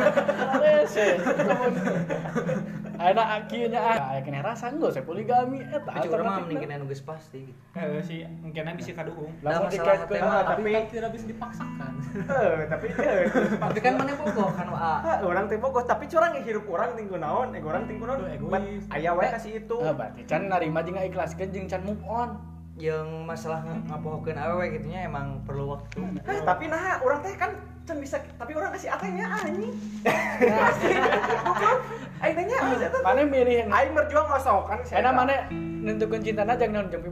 Hese. 0.66 1.14
Lamun 1.46 1.78
anak 2.98 3.46
akinya 3.46 3.80
ah 3.86 4.18
keneh 4.18 4.42
rasa 4.42 4.74
enggo 4.74 4.90
saya 4.90 5.06
poligami 5.06 5.62
eta 5.62 5.78
Tapi 5.86 6.10
curang 6.10 6.26
mah 6.26 6.42
mending 6.42 6.58
kena 6.58 6.82
nu 6.82 6.90
geus 6.90 7.06
pasti 7.06 7.46
gitu. 7.46 7.58
eh 7.78 8.02
sih 8.02 8.26
mungkin 8.42 8.74
bisa 8.74 8.98
kaduhung 8.98 9.30
Lamun 9.46 9.70
masalah 9.70 9.70
dikaitkeun 9.70 10.10
tema, 10.10 10.38
tapi 10.42 10.70
tidak 10.90 11.10
bisa 11.14 11.24
dipaksakan 11.30 11.92
eh 12.18 12.58
tapi 12.66 12.86
eh 12.98 13.22
Tapi 13.62 13.78
kan 13.78 13.94
mana 13.94 14.12
bogoh 14.18 14.50
kan 14.58 14.66
A. 14.74 14.92
Ah, 14.98 15.16
orang 15.22 15.46
teh 15.46 15.58
bogoh 15.62 15.86
tapi 15.86 16.10
curang 16.10 16.34
yang 16.34 16.42
hidup 16.50 16.66
orang 16.66 16.98
tinggal 16.98 17.22
naon 17.22 17.54
eh 17.54 17.62
orang 17.62 17.86
tinggal 17.86 18.10
naon 18.10 18.26
Tuh, 18.26 18.30
egois. 18.34 18.50
Bet 18.50 18.62
aya 18.90 19.10
we 19.14 19.26
ka 19.30 19.38
si 19.38 19.50
itu 19.54 19.76
Ah, 19.78 19.94
berarti 19.94 20.26
can 20.26 20.50
narima 20.50 20.82
jeung 20.82 20.98
ikhlaskeun 20.98 21.48
jeung 21.54 21.66
can 21.70 21.86
move 21.86 22.02
on. 22.10 22.42
Yang 22.74 23.06
masalah 23.22 23.62
ng- 23.62 23.86
ngapohokeun 23.86 24.34
awewe 24.34 24.66
gitunya 24.74 25.06
emang 25.06 25.38
perlu 25.46 25.78
waktu. 25.78 26.02
Eh, 26.26 26.42
tapi 26.42 26.66
nah 26.66 26.98
orang 27.06 27.22
teh 27.22 27.34
kan 27.38 27.54
can 27.84 28.00
bisa 28.00 28.16
tapi 28.40 28.56
orang 28.56 28.72
kasih 28.72 28.96
atenya 28.96 29.28
anjing 29.28 29.68
aing 32.24 32.32
tanya 32.32 32.56
Mana 33.04 33.22
milih 33.28 33.68
aing 33.68 33.92
berjuang 33.92 34.24
masuk 34.24 34.64
kan 34.64 34.80
si 34.80 34.96
Enak 34.96 35.12
mana 35.12 35.36
nentukeun 35.84 36.24
cintana 36.24 36.56
jeung 36.56 36.72
naon 36.72 36.88
jeung 36.88 37.04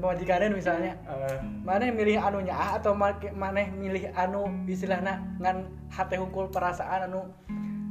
misalnya. 0.57 0.97
Eh, 1.04 1.38
Mana 1.61 1.92
milih 1.92 2.16
anu 2.16 2.40
nyaah 2.40 2.81
atau 2.81 2.97
ma- 2.97 3.12
mana 3.37 3.69
milih 3.69 4.09
anu 4.16 4.49
istilahna 4.64 5.21
ngan 5.38 5.69
hate 5.92 6.16
hungkul 6.16 6.49
perasaan 6.49 7.12
anu 7.12 7.28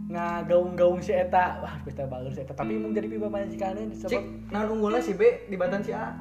ngagaung-gaung 0.10 1.00
si 1.00 1.14
eta. 1.14 1.62
Wah, 1.62 1.78
teh 1.86 2.04
baeur 2.04 2.34
si 2.34 2.42
eta, 2.42 2.52
tapi 2.52 2.76
mun 2.82 2.92
jadi 2.92 3.08
pamajikaneun 3.08 3.94
Cik, 3.94 4.10
sebab 4.10 4.24
naon 4.50 4.68
unggulnya 4.76 5.00
si 5.00 5.14
B 5.14 5.46
di 5.48 5.56
batan 5.56 5.86
si 5.86 5.94
A. 5.94 6.12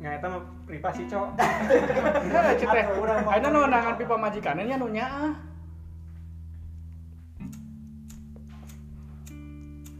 nya 0.00 0.18
eta 0.18 0.26
mah 0.26 0.42
privasi 0.66 1.06
cok 1.06 1.28
Nah, 2.34 2.52
cik 2.58 2.68
teh. 2.68 2.84
Atuh, 2.84 2.98
urang 2.98 3.18
mah- 3.24 3.32
Ayeuna 3.38 3.48
nu 3.54 3.60
nangan 3.70 3.94
pipa 3.94 4.16
majikaneun 4.18 4.66
nya 4.66 4.76
nu 4.76 4.88
nyaah. 4.90 5.32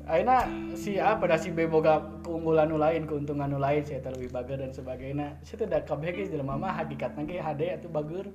Ayeuna 0.05 0.37
si 0.77 1.01
A 1.01 1.17
pada 1.17 1.41
si 1.41 1.49
B 1.49 1.65
boga 1.65 2.05
keunggulan 2.21 2.69
nu 2.69 2.77
lain, 2.77 3.09
keuntungan 3.09 3.49
nu 3.49 3.57
lain, 3.57 3.81
si 3.89 3.97
eta 3.97 4.13
leuwih 4.13 4.29
bager 4.29 4.61
dan 4.61 4.75
sebagainya. 4.75 5.41
Si 5.41 5.57
teh 5.57 5.65
da 5.65 5.81
kabeh 5.81 6.13
ge 6.13 6.29
jelema 6.29 6.61
mah 6.61 6.77
hakikatna 6.77 7.25
ge 7.25 7.41
hade 7.41 7.81
atuh 7.81 7.89
bager. 7.89 8.29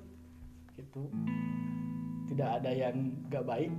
Gitu. 0.73 1.03
Tidak 2.33 2.49
ada 2.61 2.71
yang 2.73 3.13
gak 3.29 3.45
baik. 3.45 3.71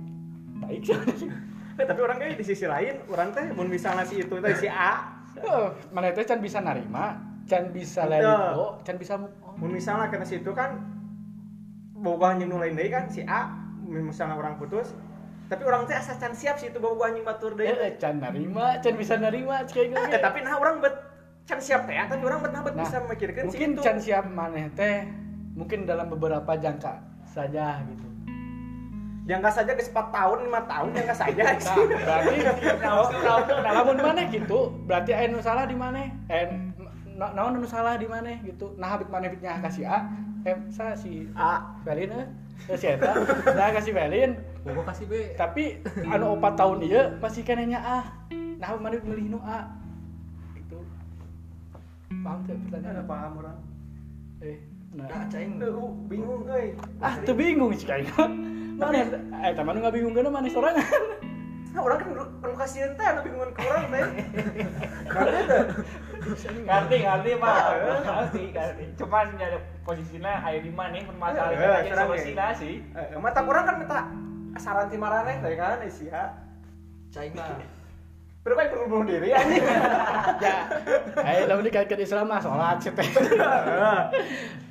Baik 0.63 0.81
sih. 0.85 1.29
Eh, 1.79 1.87
tapi 1.87 2.03
orang 2.03 2.19
kayak 2.19 2.35
di 2.35 2.45
sisi 2.45 2.67
lain 2.67 2.99
orang 3.07 3.31
teh 3.31 3.47
mun 3.55 3.71
misalnya 3.71 4.03
si 4.03 4.19
itu 4.19 4.35
teh 4.43 4.53
si 4.59 4.67
A 4.67 5.23
Oh, 5.39 5.71
mana 5.95 6.11
teh 6.11 6.27
can 6.27 6.43
bisa 6.43 6.59
narima, 6.59 7.15
can 7.51 7.67
bisa 7.69 8.07
let 8.07 8.23
it 8.23 8.25
Betul. 8.25 8.55
go, 8.55 8.65
can 8.81 8.95
bisa 8.95 9.13
move 9.19 9.35
on. 9.43 9.53
mun 9.59 9.71
misalnya 9.75 10.07
kena 10.07 10.23
si 10.23 10.39
itu 10.39 10.51
kan 10.55 10.79
boga 11.93 12.31
anjing 12.31 12.47
nu 12.47 12.55
lain 12.55 12.73
deui 12.73 12.87
kan 12.87 13.11
si 13.11 13.27
A 13.27 13.51
misalnya 13.83 14.39
orang 14.39 14.55
putus 14.55 14.95
tapi 15.51 15.67
orang 15.67 15.83
teh 15.83 15.91
asa 15.91 16.15
can 16.15 16.31
siap 16.31 16.55
si 16.55 16.71
itu 16.71 16.79
boga 16.79 17.11
anjing 17.11 17.27
batur 17.27 17.51
deui 17.53 17.67
Eh, 17.67 17.75
eh, 17.75 17.93
can 17.99 18.23
narima, 18.23 18.79
can 18.79 18.95
bisa 18.95 19.19
narima, 19.19 19.67
cek 19.67 19.91
gitu. 19.91 19.99
eh 19.99 20.17
tapi 20.17 20.39
nah 20.41 20.55
orang 20.55 20.79
bet 20.79 20.95
can 21.43 21.59
siap 21.59 21.83
teh 21.83 21.99
tapi 21.99 22.23
orang 22.23 22.39
bet 22.39 22.51
nah 22.55 22.63
bet 22.63 22.73
Nah, 22.73 22.87
bisa 22.87 22.95
memikirkan 23.03 23.43
mungkin 23.45 23.69
itu 23.75 23.81
can 23.83 23.97
siap 23.99 24.25
maneh 24.31 24.71
teh 24.71 25.03
mungkin 25.51 25.83
dalam 25.83 26.07
beberapa 26.07 26.55
jangka 26.55 27.03
saja 27.27 27.83
gitu 27.83 28.07
jangka 29.21 29.49
saja 29.53 29.71
ke 29.77 29.83
4 29.85 29.93
tahun 29.93 30.37
5 30.49 30.71
tahun 30.71 30.87
jangka 30.97 31.15
saja 31.15 31.41
nah 31.45 31.53
berarti 32.01 32.35
nah, 33.61 33.93
maneh 33.93 34.25
gitu 34.31 34.59
berarti 34.87 35.11
nu 35.29 35.39
salah 35.39 35.67
di 35.69 35.75
maneh 35.77 36.09
eh 36.27 36.47
na- 36.49 36.90
naon 37.17 37.59
nu 37.59 37.67
salah 37.67 37.95
di 37.99 38.07
maneh 38.07 38.39
gitu. 38.45 38.75
Nah 38.79 38.97
habit 38.97 39.07
maneh 39.11 39.29
bitnya 39.31 39.59
kasih 39.59 39.85
A 39.87 40.07
eh 40.41 40.57
sa 40.73 40.97
si 40.97 41.29
A 41.37 41.77
Velin 41.85 42.11
eh. 42.11 42.27
Eh, 42.69 42.77
si 42.77 42.85
eta 42.89 43.13
nah 43.57 43.69
kasih 43.73 43.93
Velin 43.93 44.37
bogo 44.65 44.81
kasih 44.85 45.05
B. 45.09 45.13
Tapi 45.37 45.81
anu 46.09 46.37
4 46.37 46.59
tahun 46.59 46.77
ieu 46.85 47.03
masih 47.21 47.41
kenehnya 47.45 47.79
A. 47.81 47.99
Nah 48.31 48.69
maneh 48.77 49.01
milih 49.01 49.37
nu 49.37 49.39
A. 49.41 49.69
Gitu 50.57 50.79
paham 52.21 52.43
tuh 52.45 52.53
ada 52.53 52.61
pertanyaan 52.67 53.05
paham 53.07 53.31
orang. 53.41 53.59
Eh 54.41 54.57
nah. 54.91 55.07
Nah. 55.07 55.25
Tuh, 55.31 55.91
bingung 56.11 56.43
euy. 56.51 56.75
ah 56.99 57.15
tuh 57.23 57.35
bingung 57.37 57.71
sih 57.71 57.87
kayak 57.87 58.11
mana 58.75 59.07
eh 59.45 59.53
teman 59.55 59.77
nggak 59.77 59.93
bingung 59.93 60.13
kan 60.17 60.27
mana 60.27 60.49
sorangan. 60.49 60.83
Nah, 61.71 61.79
orang 61.87 62.03
kan 62.03 62.07
anu 62.43 62.55
kasihan 62.59 62.91
teh 62.99 63.05
anu 63.05 63.19
bingungan 63.23 63.49
ke 63.55 63.61
urang 63.63 63.85
teh. 63.87 64.03
Ngerti 65.15 66.10
ngerti 66.21 66.95
ngerti 67.01 67.31
mah 67.35 67.57
ngerti 67.97 68.41
ngerti 68.53 68.83
cuman 68.95 69.25
ya 69.35 69.47
posisinya 69.81 70.31
aya 70.41 70.59
di 70.61 70.69
mana 70.69 71.01
permasalahan 71.01 71.57
Eh, 71.57 71.89
aja 71.89 72.05
solusinya 72.05 72.45
sih 72.53 72.73
Eh, 72.93 73.17
mata 73.17 73.41
kurang 73.41 73.65
kan 73.65 73.75
minta 73.77 73.99
saran 74.55 74.87
ti 74.87 74.97
maraneh 74.97 75.41
teh 75.41 75.55
kan 75.55 75.81
isi 75.81 76.07
ya. 76.07 76.29
Mah. 77.11 77.59
Pero 78.41 78.53
kan 78.57 78.73
perlu 78.73 78.85
bunuh 78.89 79.05
diri 79.05 79.29
anjing. 79.31 79.61
ya 80.41 80.55
eh 81.21 81.45
lamun 81.45 81.65
dikaitkan 81.65 81.99
Islam 81.99 82.25
mah 82.25 82.41
sholat 82.41 82.77
sih 82.81 82.89
teh 82.89 83.05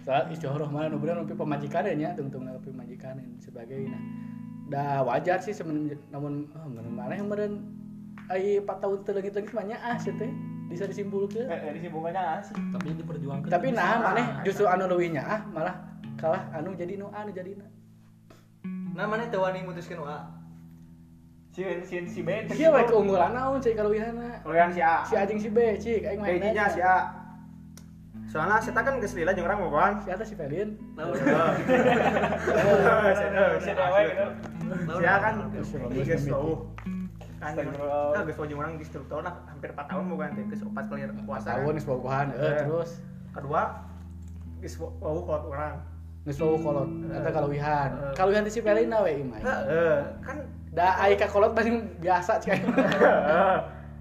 sholat 0.02 0.26
istigharah 0.30 0.66
mana 0.66 0.90
nu 0.90 0.98
bener 0.98 1.22
nepi 1.22 1.34
pemajikan 1.34 1.86
nya 1.94 2.14
tungtung 2.14 2.42
nepi 2.46 2.70
pemajikan 2.70 3.18
sebagainya 3.38 3.98
da 4.70 5.02
wajar 5.02 5.38
sih 5.38 5.50
sebenarnya 5.50 5.98
namun 6.10 6.46
oh, 6.54 6.66
mana 6.70 7.14
yang 7.14 7.26
meren 7.26 7.62
ai 8.30 8.58
4 8.58 8.66
tahun 8.66 8.98
teu 9.02 9.12
leungit-leungit 9.18 9.54
mah 9.54 9.64
nya 9.66 9.76
ah 9.82 9.98
sih 9.98 10.14
teh 10.14 10.30
bisa 10.70 10.86
disimpulkeun 10.86 11.50
Eh, 11.50 11.74
disimpulkannya 11.74 12.22
asik. 12.38 12.54
tapi 12.70 12.94
diperjuangkan 12.94 13.50
tapi 13.50 13.74
nah 13.74 13.98
maneh 14.00 14.26
justru 14.40 14.64
anu 14.64 14.86
leuwihnya 14.86 15.20
ah 15.20 15.40
malah 15.50 15.74
kalah 16.14 16.46
anu 16.54 16.72
jadi 16.72 16.94
nu 16.94 17.10
anu 17.10 17.30
jadi 17.30 17.58
Nah, 18.90 19.06
mana 19.06 19.22
teu 19.26 19.38
wani 19.40 19.62
mutuskeun 19.62 20.02
wa. 20.02 20.18
Si 21.54 21.62
si 21.82 21.94
si 22.06 22.20
B 22.20 22.28
teh. 22.44 22.58
Kieu 22.58 22.70
we 22.70 22.82
keunggulan 22.84 23.30
naon 23.32 23.62
cai 23.62 23.72
kaluwihanna 23.72 24.42
Kalau 24.42 24.52
yang 24.52 24.70
si 24.70 24.82
A. 24.82 25.06
si 25.06 25.14
anjing 25.14 25.38
si 25.38 25.48
B 25.48 25.58
cik 25.78 26.02
aing 26.04 26.18
mah 26.18 26.26
Kayaknya 26.26 26.64
si 26.68 26.80
A. 26.82 26.98
Soalnya 28.26 28.58
kita 28.58 28.80
kan 28.82 28.98
geus 28.98 29.14
lila 29.14 29.30
jeung 29.30 29.46
urang 29.46 29.62
kan. 29.64 29.92
si 30.02 30.10
atas 30.10 30.26
si 30.26 30.34
Felin 30.34 30.74
Si 33.58 33.70
gitu. 34.02 34.26
Si 34.92 35.04
A 35.06 35.16
kan 35.18 35.34
geus 35.50 35.70
Kan 37.40 37.56
ah 37.56 38.22
geus 38.22 38.36
jeung 38.36 38.60
urang 38.60 38.76
di 38.76 38.84
struktur 38.84 39.24
lah. 39.24 39.32
Hampir 39.48 39.72
4 39.72 39.88
tahun 39.88 40.04
bukan 40.06 40.28
teh 40.36 40.44
geus 40.46 40.60
4 40.60 40.76
kali 40.76 41.00
puasa. 41.24 41.48
tahun 41.50 41.64
kan. 41.64 41.74
geus 41.74 41.86
bogohan 41.88 42.26
eh 42.30 42.40
Eh. 42.44 42.56
terus? 42.62 42.90
Kedua 43.32 43.62
geus 44.60 44.74
wauh 44.76 45.22
kolot 45.24 45.44
urang. 45.48 45.76
geus 46.20 46.36
bogo 46.36 46.56
kolot. 46.60 46.88
Eta 47.08 47.30
kaluwihan 47.32 47.90
Eh. 47.90 48.12
kaluwihan 48.12 48.44
ti 48.44 48.52
si 48.52 48.60
Felin 48.60 48.92
we 48.92 49.12
imai? 49.18 49.40
Heeh, 49.40 49.96
kan 50.20 50.36
da 50.70 51.00
ai 51.00 51.16
ka 51.16 51.24
kolot 51.26 51.56
paling 51.56 51.96
biasa 51.96 52.36
cik 52.38 52.60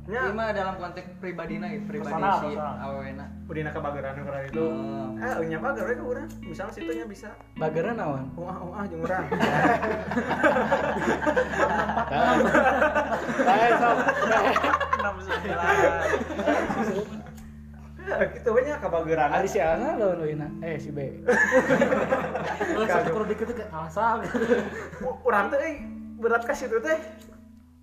Nya 0.09 0.25
Ieu 0.25 0.33
mah 0.33 0.49
dalam 0.49 0.73
konteks 0.81 1.05
pribadina 1.21 1.69
gitu, 1.69 1.85
pribadi 1.85 2.09
Personal, 2.09 2.41
si 2.41 2.49
awewena. 2.57 3.25
budina 3.45 3.69
kebageran 3.69 4.13
karena 4.17 4.41
itu. 4.41 4.65
Oh. 4.65 5.13
Eh, 5.21 5.45
nya 5.45 5.57
bager 5.61 5.85
we 5.85 5.93
ke 5.93 6.05
urang. 6.05 6.27
Misalnya 6.41 6.73
situ 6.73 6.91
nya 6.97 7.05
bisa. 7.05 7.29
bageran 7.53 7.93
naon 7.93 8.25
Uah 8.33 8.57
uah 8.57 8.83
jeung 8.89 9.05
urang. 9.05 9.25
Bae 13.45 13.69
sok. 13.77 13.97
enam 14.99 15.15
sembilan 15.21 15.65
Eh, 18.09 18.25
Gitu 18.33 18.49
we 18.49 18.61
nya 18.65 18.81
kebageran. 18.81 19.29
Ari 19.29 19.45
si 19.45 19.59
Ana 19.61 19.93
lawan 19.93 20.25
leuwihna. 20.25 20.47
Eh 20.65 20.81
si 20.81 20.89
B. 20.89 20.99
Oh, 22.79 22.85
satu 22.87 23.11
perlu 23.11 23.27
dikit 23.27 23.51
kayak 23.51 23.69
asal 23.75 24.23
urang 25.21 25.51
teh 25.51 25.59
eh, 25.59 25.83
berat 26.17 26.47
ka 26.47 26.55
situ 26.55 26.79
teh 26.79 26.97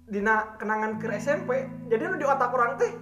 dina 0.07 0.55
kenangan 0.59 1.03
ke 1.03 1.11
SMP 1.19 1.67
jadi 1.91 2.03
nu 2.07 2.17
di 2.19 2.27
otak 2.27 2.55
urang 2.55 2.79
teh 2.79 2.95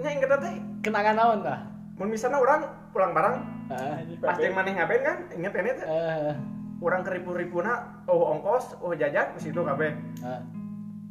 nya 0.00 0.08
inget 0.08 0.32
teh. 0.40 0.54
Kenangan 0.80 1.14
naon 1.16 1.40
tah? 1.44 1.60
mun 2.00 2.08
misalnya 2.08 2.40
orang 2.40 2.64
pulang 2.90 3.12
bareng 3.12 3.36
Ah, 3.72 4.04
pas 4.20 4.36
jeung 4.36 4.52
maneh 4.52 4.76
ngapain 4.76 5.00
kan? 5.00 5.18
Inget 5.32 5.52
ini 5.56 5.70
teh 5.80 5.86
Eh, 5.88 6.34
urang 6.82 7.00
keripu-ripuna 7.04 8.04
oh 8.04 8.36
ongkos 8.36 8.76
oh 8.84 8.92
jajan 8.92 9.32
di 9.36 9.40
situ 9.40 9.60
kabeh. 9.64 9.96
Ah. 10.20 10.44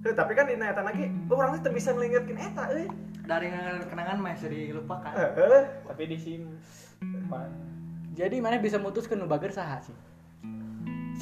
Heuh, 0.01 0.13
tapi 0.17 0.33
kan 0.33 0.49
dina 0.49 0.69
eta 0.69 0.81
lagi 0.81 1.09
oh, 1.29 1.37
urang 1.37 1.57
teh 1.61 1.73
bisa 1.73 1.93
ngelingetkeun 1.93 2.37
eta 2.37 2.63
euy. 2.73 2.85
Dari 3.25 3.47
kenangan 3.87 4.17
mah 4.17 4.33
bisa 4.37 4.49
dilupakan. 4.49 5.13
heeh. 5.13 5.63
Tapi 5.85 6.03
di 6.09 6.17
sim 6.17 6.41
Jadi 8.11 8.43
mana 8.43 8.59
bisa 8.59 8.77
mutuskeun 8.77 9.23
nu 9.23 9.29
bager 9.29 9.55
saha 9.55 9.81
sih? 9.81 9.95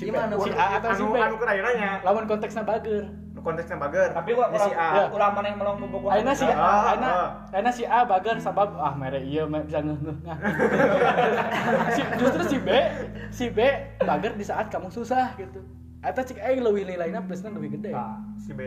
Gimana, 0.01 0.33
si? 0.38 0.49
A 0.51 0.65
atau 0.77 0.89
si 0.91 1.01
anu 1.01 1.12
B? 1.12 1.17
anu 1.17 1.35
keur 1.35 1.49
nya 1.51 1.91
Lawan 2.01 2.23
konteksna 2.25 2.63
bager. 2.63 3.03
konteksnya 3.39 3.79
bager 3.79 4.12
tapi 4.12 4.35
gua 4.35 4.51
Nya 4.51 4.59
si 4.59 4.71
A 4.71 4.88
ulah 4.91 5.07
ulah 5.15 5.29
mana 5.31 5.47
yang 5.47 5.57
melong 5.57 5.77
bubuk 5.79 6.12
Aina 6.12 6.35
si 6.35 6.43
A, 6.43 6.51
Ah, 6.51 6.91
aina, 6.91 7.07
ah. 7.07 7.27
aina 7.55 7.71
si 7.71 7.88
A 7.88 8.03
bager 8.03 8.35
sabab 8.35 8.75
ah 8.75 8.91
mere 8.91 9.23
me- 9.45 9.63
bisa 9.63 9.79
ngeuh 9.79 9.95
nah. 10.21 10.35
si, 11.95 12.01
justru 12.15 12.43
si 12.45 12.57
B, 12.57 12.69
si 13.29 13.45
B 13.47 13.59
bager 13.97 14.35
di 14.35 14.43
saat 14.43 14.67
kamu 14.67 14.89
susah 14.89 15.31
gitu. 15.35 15.63
Atau 15.99 16.19
cik 16.21 16.35
aing 16.38 16.59
leuwih 16.62 16.83
lilaina 16.85 17.19
plusna 17.21 17.47
leuwih 17.49 17.71
gede. 17.71 17.91
Ah, 17.91 18.19
si 18.38 18.51
B 18.51 18.59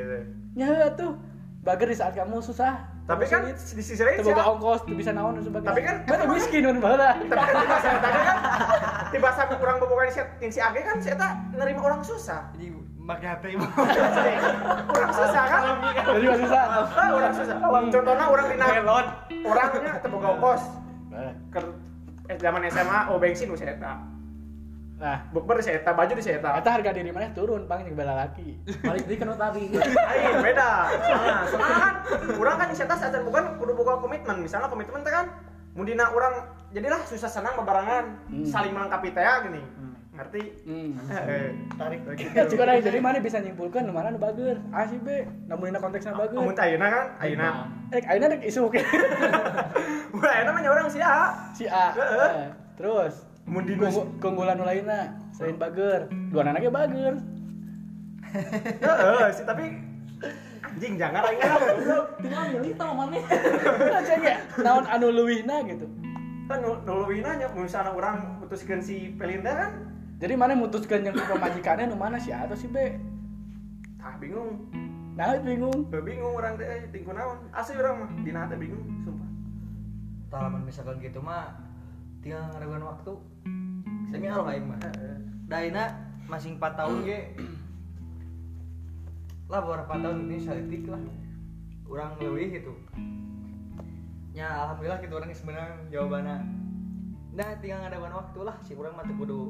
Nya 0.53 0.69
tuh 0.93 1.21
bager 1.61 1.89
di 1.89 1.97
saat 1.97 2.13
kamu 2.13 2.41
susah. 2.41 2.89
tapi 3.03 3.27
kan 3.27 3.43
di 3.45 3.53
sisi 3.77 3.99
lain 3.99 4.15
Teu 4.17 4.25
si 4.25 4.31
boga 4.31 4.41
A 4.41 4.51
ongkos, 4.55 4.87
teu 4.87 4.95
bisa 4.95 5.11
naon 5.11 5.35
dan 5.35 5.43
sebagainya. 5.43 5.69
Tapi 5.69 5.81
kan- 5.83 6.01
mana 6.07 6.25
miskin 6.33 6.63
mun 6.63 6.79
baheula. 6.79 7.19
tapi 7.19 7.45
kan 7.51 7.97
tadi 7.99 8.19
kan 8.23 8.37
tiba 9.13 9.29
sampai 9.37 9.57
kurang 9.61 9.77
bobogan 9.77 10.09
si 10.09 10.21
si 10.49 10.59
Age 10.59 10.81
kan 10.81 10.97
si 11.05 11.13
eta 11.13 11.29
nerima 11.53 11.85
orang 11.85 12.01
susah. 12.01 12.49
Jadi 12.57 12.73
make 12.97 13.27
hati 13.29 13.55
ibu. 13.55 13.67
orang 14.97 15.13
susah 15.13 15.45
kan? 15.47 15.63
Jadi 16.17 16.27
masih 16.33 16.47
susah. 16.49 16.65
Ah, 16.73 17.09
orang 17.13 17.35
susah. 17.37 17.57
Contohnya 17.93 18.27
orang 18.27 18.47
dina 18.49 18.67
orangnya 19.45 19.93
teboga 20.01 20.29
ongkos. 20.33 20.63
Eh, 21.13 21.33
ke 21.53 21.61
eh, 22.33 22.37
zaman 22.41 22.65
SMA 22.73 22.99
oh 23.13 23.21
bensin 23.21 23.53
nu 23.53 23.57
eta 23.61 24.01
Nah, 25.03 25.19
bukber 25.35 25.59
di 25.59 25.67
eta 25.67 25.91
baju 25.99 26.15
di 26.15 26.23
eta 26.23 26.63
eta 26.63 26.71
harga 26.79 26.95
diri 26.95 27.11
mana 27.11 27.35
turun 27.35 27.67
pang 27.67 27.83
jeung 27.83 27.99
bela 27.99 28.15
laki. 28.15 28.55
balik 28.87 29.03
di 29.11 29.19
kan 29.19 29.35
tadi 29.35 29.67
lain 29.75 30.37
beda. 30.39 30.71
Soalnya 30.95 31.37
soalnya 31.51 31.79
kan 31.83 31.95
orang 32.39 32.55
kan 32.55 32.67
di 32.71 32.77
eta 32.79 32.95
saat 32.95 33.19
bukan 33.27 33.59
kudu 33.59 33.73
boga 33.75 33.99
komitmen. 33.99 34.47
Misalnya 34.47 34.71
komitmen 34.71 35.03
teh 35.03 35.11
kan 35.11 35.27
mundina 35.75 36.07
orang 36.07 36.62
jadilah 36.73 37.01
susah 37.03 37.31
senang 37.31 37.55
bebarengan 37.55 38.05
Hmm. 38.27 38.45
saling 38.45 38.73
melengkapi 38.73 39.09
teh 39.11 39.23
gini 39.43 39.63
ngerti 40.13 40.43
Hmm. 40.63 40.93
eh, 41.31 41.49
tarik 41.73 42.01
Ya, 42.31 42.45
Jika 42.45 42.63
dari 42.63 42.81
jadi 42.81 42.99
mana 42.99 43.17
bisa 43.19 43.39
nyimpulkan 43.39 43.85
mana 43.87 44.09
nu 44.09 44.19
bager? 44.19 44.61
A 44.69 44.85
si 44.85 44.97
B, 44.97 45.09
namun 45.47 45.69
dina 45.69 45.79
konteksna 45.79 46.13
bager. 46.13 46.37
Amun 46.37 46.53
teh 46.53 46.65
ayeuna 46.67 46.87
kan 46.87 47.05
ayeuna 47.19 47.49
Eh, 47.91 48.01
ayeuna 48.03 48.27
rek 48.29 48.43
isu 48.43 48.69
ke 48.69 48.81
Udah 50.13 50.31
ayeuna 50.35 50.51
mah 50.51 50.61
nya 50.61 50.71
urang 50.71 50.89
sia 50.89 51.13
si 51.53 51.65
A. 51.67 51.93
Eh, 51.93 52.49
Terus 52.75 53.25
mun 53.45 53.65
di 53.65 53.73
keunggu- 53.75 54.09
keunggulan 54.19 54.55
nu 54.55 54.63
lainna 54.63 55.13
selain 55.31 55.57
bager, 55.57 56.07
dua 56.29 56.41
anak 56.43 56.61
ge 56.61 56.71
bager. 56.71 57.15
Heeh, 58.85 59.27
sih 59.31 59.45
tapi 59.45 59.65
anjing 60.63 60.95
jangan 60.97 61.21
goblok. 61.21 62.07
tinggal 62.19 62.45
milih 62.51 62.73
tau 62.75 62.93
mana 62.95 63.17
Aja 63.93 64.15
ya, 64.15 64.35
naon 64.59 64.85
anu 64.87 65.09
leuwihna 65.11 65.57
gitu. 65.67 65.85
Kan 66.51 66.59
nu 66.63 66.79
nu 66.83 66.93
leuwih 67.07 67.23
nanya 67.23 67.49
misalnya 67.55 67.95
urang 67.95 68.43
putuskeun 68.43 68.83
si 68.83 69.15
Pelinda 69.15 69.53
kan 69.55 69.73
Jadi 70.23 70.39
mana 70.39 70.55
mutuskan 70.55 71.03
yang 71.03 71.19
pemajikannya 71.19 71.91
nu 71.91 71.99
mana 71.99 72.15
si 72.15 72.31
A 72.31 72.47
atau 72.47 72.55
si 72.55 72.71
B? 72.71 72.79
tah 74.03 74.19
bingung. 74.19 74.51
Nah, 75.15 75.39
bingung. 75.39 75.87
Teu 75.87 76.03
bingung 76.03 76.35
urang 76.35 76.59
teh 76.59 76.67
eh, 76.67 76.91
tingku 76.91 77.15
naon. 77.15 77.39
Asli 77.55 77.79
urang 77.79 78.03
mah 78.03 78.11
dina 78.27 78.51
teh 78.51 78.59
bingung 78.59 78.83
sumpah. 79.07 79.31
Talaman 80.27 80.67
misalkan 80.67 80.99
gitu 80.99 81.23
mah 81.23 81.55
tinggal 82.19 82.51
ngaraguan 82.51 82.83
waktu. 82.83 83.15
Semi 84.11 84.27
aloh 84.27 84.51
aing 84.51 84.67
mah. 84.67 84.83
Daina 85.47 85.95
masih 86.27 86.59
4 86.59 86.75
tahun 86.75 86.97
ge. 87.07 87.21
Lah 89.47 89.61
beberapa 89.63 89.95
tahun 89.95 90.27
ini 90.27 90.37
salitik 90.43 90.91
lah. 90.91 90.99
Urang 91.87 92.19
leuwih 92.19 92.59
gitu. 92.59 92.75
Ya 94.33 94.49
alhamdulillah 94.49 94.99
gitu 95.05 95.15
orang 95.15 95.29
sebenarnya 95.31 95.73
jawabannya. 95.93 96.37
Nah 97.33 97.49
tinggal 97.61 97.79
ngadaguan 97.85 98.13
waktu 98.13 98.39
lah 98.45 98.57
si 98.65 98.73
urang 98.73 98.97
mah 98.97 99.05
teu 99.05 99.17
kudu 99.17 99.41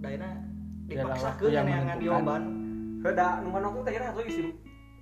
Biarlah 0.00 0.36
dipaksakeun 0.84 1.24
waktu 1.24 1.44
yang 1.52 1.64
neangan 1.64 1.96
menentukan. 1.96 2.04
jawaban. 2.04 2.42
Heuda 3.04 3.28
nu 3.40 3.48
mana 3.52 3.64
waktu 3.68 3.80
teh 3.84 3.94
atuh 4.00 4.24
isi. 4.24 4.42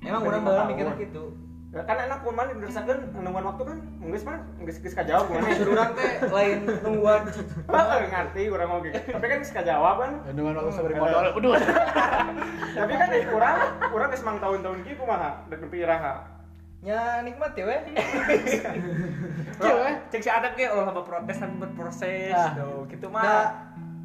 Emang 0.02 0.22
baheula 0.26 0.42
tahun. 0.42 0.66
mikirnya 0.74 0.94
gitu. 0.98 1.24
Ya, 1.72 1.80
kan 1.88 1.96
enak 1.96 2.20
mun 2.20 2.34
mana 2.36 2.52
dirasakeun 2.52 2.98
nungguan 3.16 3.46
waktu 3.48 3.62
kan 3.64 3.78
geus 4.04 4.24
mah 4.28 4.38
geus 4.60 4.78
geus 4.84 4.92
kajawab 4.92 5.24
mun 5.24 5.40
Maksud 5.40 5.68
urang 5.72 5.90
teh 5.96 6.10
lain 6.28 6.58
nungguan 6.84 7.22
Heeh, 7.72 8.00
ngerti 8.12 8.42
urang 8.50 8.70
oge. 8.76 8.90
Tapi 8.92 9.24
kan 9.24 9.36
geus 9.40 9.54
kajawab 9.54 9.96
kan. 10.02 10.12
Dengan 10.34 10.52
waktu 10.58 10.70
sabari 10.74 10.94
modal, 10.98 11.32
udah. 11.32 11.50
Tapi 12.82 12.92
kan 12.92 13.08
eh, 13.14 13.24
urang 13.30 13.56
urang 13.88 14.08
geus 14.10 14.22
mang 14.22 14.38
tahun-tahun 14.38 14.78
kieu 14.82 14.98
kumaha 14.98 15.46
dek 15.46 15.62
nepi 15.62 15.78
iraha. 15.80 16.41
Nya 16.82 16.98
nikmat 17.22 17.54
ya 17.54 17.64
weh. 17.64 17.80
Kieu 19.62 19.78
eh. 19.80 19.94
cek 20.10 20.20
si 20.20 20.26
adab 20.28 20.52
ge 20.52 20.66
ulah 20.66 20.90
apa 20.90 21.00
protes 21.00 21.38
tapi 21.38 21.54
berproses 21.56 22.34
Ah. 22.34 22.50
tuh 22.52 22.84
gitu 22.86 23.06
Nah. 23.06 23.22
mah 23.22 23.46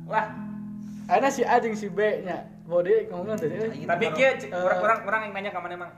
lah 0.08 0.26
Ayeuna 1.08 1.28
si 1.28 1.42
A 1.42 1.58
jeung 1.58 1.74
si 1.74 1.88
B 1.88 2.00
nya. 2.22 2.38
Mau 2.64 2.84
dia 2.84 3.08
ngomong 3.08 3.34
tadi. 3.34 3.56
Gitu, 3.56 3.88
tapi 3.88 4.12
kieu 4.12 4.28
Eh. 4.28 4.52
orang 4.54 4.78
orang 4.78 5.00
orang 5.04 5.22
yang 5.24 5.34
nanya 5.34 5.50
ke 5.50 5.58
mana 5.58 5.74
emang 5.76 5.92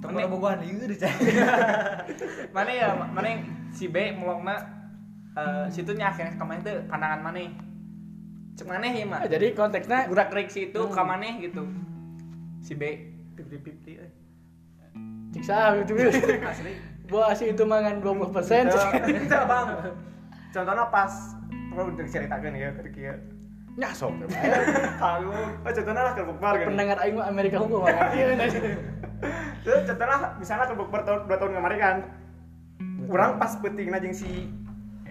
Tunggu 0.00 0.16
bobogohan 0.26 0.60
lieur 0.60 0.90
cai. 0.92 1.08
mana 2.56 2.70
ya 2.70 2.88
mana 2.92 3.26
yang 3.30 3.42
si 3.70 3.86
B 3.86 4.12
melongna 4.12 4.56
eh 5.30 5.66
situnya 5.68 6.10
akhirnya 6.10 6.34
ke 6.34 6.42
maneh 6.42 6.60
teh 6.60 6.76
pandangan 6.84 7.20
maneh 7.22 7.48
cek 8.52 8.66
maneh 8.66 8.92
ya 8.92 9.04
mah 9.06 9.22
Ah, 9.22 9.28
jadi 9.30 9.54
konteksnya 9.54 10.04
budak 10.04 10.28
rek 10.30 10.50
si 10.50 10.68
itu 10.68 10.80
Hmm. 10.80 10.90
ka 10.90 11.00
maneh 11.00 11.38
gitu 11.38 11.62
si 12.60 12.74
B 12.74 12.82
50-50 13.38 13.96
eh. 13.96 14.10
Cik 15.30 15.42
sah 15.46 15.78
gitu 15.78 15.94
asli 16.44 16.72
Gua 17.10 17.34
asih 17.34 17.50
itu 17.50 17.66
mangan 17.66 17.98
20 17.98 18.30
persen. 18.30 18.70
Itu 18.70 19.34
bang. 19.34 19.66
Contohnya 20.54 20.84
pas 20.94 21.10
perlu 21.74 21.90
diceritakan 21.98 22.54
ya 22.54 22.70
kieu. 22.94 23.18
Nyasok. 23.74 24.30
Tahu. 24.94 25.30
Oh 25.66 25.72
contohnya 25.74 26.02
lah 26.06 26.12
ke 26.14 26.22
bukbar 26.22 26.52
gitu. 26.62 26.70
Pendengar 26.70 26.96
aing 27.02 27.18
mah 27.18 27.26
Amerika 27.26 27.58
hukum. 27.58 27.82
Iya, 28.14 28.38
nah. 28.38 28.46
Terus 29.66 29.82
contohnya 29.90 30.16
misalnya 30.38 30.70
ke 30.70 30.74
bukbar 30.78 31.02
tahun 31.02 31.26
2 31.26 31.34
tahun 31.34 31.52
kemarin 31.58 31.78
kan. 31.82 31.96
Urang 33.10 33.42
pas 33.42 33.58
penting 33.58 33.90
jeung 33.90 34.14
si 34.14 34.46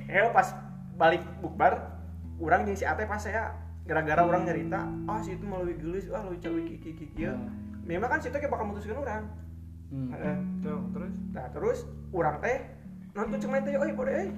Heo 0.07 0.31
pas 0.31 0.55
balik 0.95 1.19
bukbar, 1.43 1.99
urang 2.39 2.63
jeung 2.63 2.79
si 2.79 2.87
Ate 2.87 3.03
pas 3.03 3.19
saya 3.19 3.53
gara-gara 3.83 4.23
orang 4.23 4.47
nyerita, 4.47 4.87
ah 5.05 5.19
si 5.19 5.35
itu 5.35 5.43
melalui 5.43 5.75
gelis, 5.75 6.07
ah 6.15 6.23
lu 6.23 6.39
cewek 6.39 6.65
kiki 6.65 6.95
kiki 6.95 7.05
kieu. 7.11 7.35
Memang 7.83 8.07
kan 8.07 8.19
situ 8.23 8.39
kayak 8.39 8.49
bakal 8.49 8.71
mutuskeun 8.71 9.03
urang. 9.03 9.27
Hmm. 9.89 10.13
Tuh 10.61 10.81
terus? 10.93 11.13
Nah 11.33 11.45
terus 11.49 11.79
urang 12.13 12.37
teh 12.41 12.61
nonton 13.17 13.41
cuma 13.41 13.57
teh, 13.61 13.73
oi 13.73 13.91
bode 13.93 14.13
euy. 14.13 14.29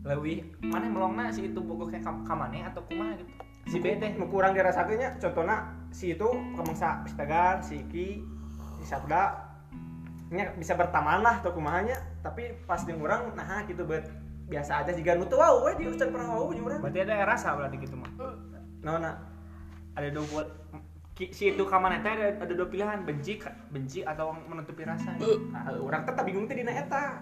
lebih 0.00 0.48
mana 0.64 0.88
melongna 0.88 1.28
si 1.28 1.44
itu 1.44 1.60
bogoknya 1.60 2.00
ka, 2.00 2.08
ka 2.24 2.32
maneh 2.32 2.64
atau 2.64 2.80
kumaha? 2.88 3.20
Gitu. 3.20 3.32
Si 3.68 3.76
B 3.80 4.00
teh. 4.00 4.16
nu 4.16 4.28
kurang 4.32 4.56
dirasakeunnya 4.56 5.20
contohnya 5.20 5.56
si 5.92 6.16
itu 6.16 6.28
kemangsa 6.56 7.04
si 7.04 7.14
Tegar, 7.16 7.60
si 7.60 7.74
Iki, 7.84 8.08
si 8.80 8.84
Sabda. 8.88 9.48
Nya 10.30 10.54
bisa 10.56 10.78
berteman 10.78 11.20
lah 11.20 11.42
atau 11.42 11.52
kumahanya 11.52 12.00
tapi 12.24 12.54
pas 12.64 12.80
jeung 12.84 13.00
urang 13.00 13.36
nah 13.36 13.64
gitu 13.68 13.84
bet. 13.84 14.08
Biasa 14.48 14.82
aja 14.82 14.90
jika 14.96 15.14
nu 15.16 15.28
teu 15.28 15.38
wau 15.38 15.68
we 15.68 15.76
di 15.76 15.84
ucan 15.88 16.08
pernah 16.12 16.28
jeung 16.48 16.64
urang. 16.64 16.80
Berarti 16.80 17.00
ada 17.04 17.24
rasa 17.28 17.56
berarti 17.56 17.76
gitu 17.80 17.96
mah 17.96 18.10
naonna 18.80 19.12
ada 19.92 20.08
dua 20.08 20.24
buat 20.32 20.48
ki- 20.72 20.89
si 21.28 21.52
itu 21.52 21.64
ka 21.68 21.76
maneh 21.76 22.00
teh 22.00 22.08
ada, 22.16 22.40
ada 22.40 22.52
dua 22.56 22.68
pilihan 22.72 23.04
benci 23.04 23.36
benci 23.68 24.00
atau 24.00 24.32
menutupi 24.48 24.88
rasa 24.88 25.12
nah, 25.52 25.68
urang 25.76 26.08
tetap 26.08 26.24
bingung 26.24 26.48
teh 26.48 26.56
dina 26.56 26.72
eta 26.72 27.20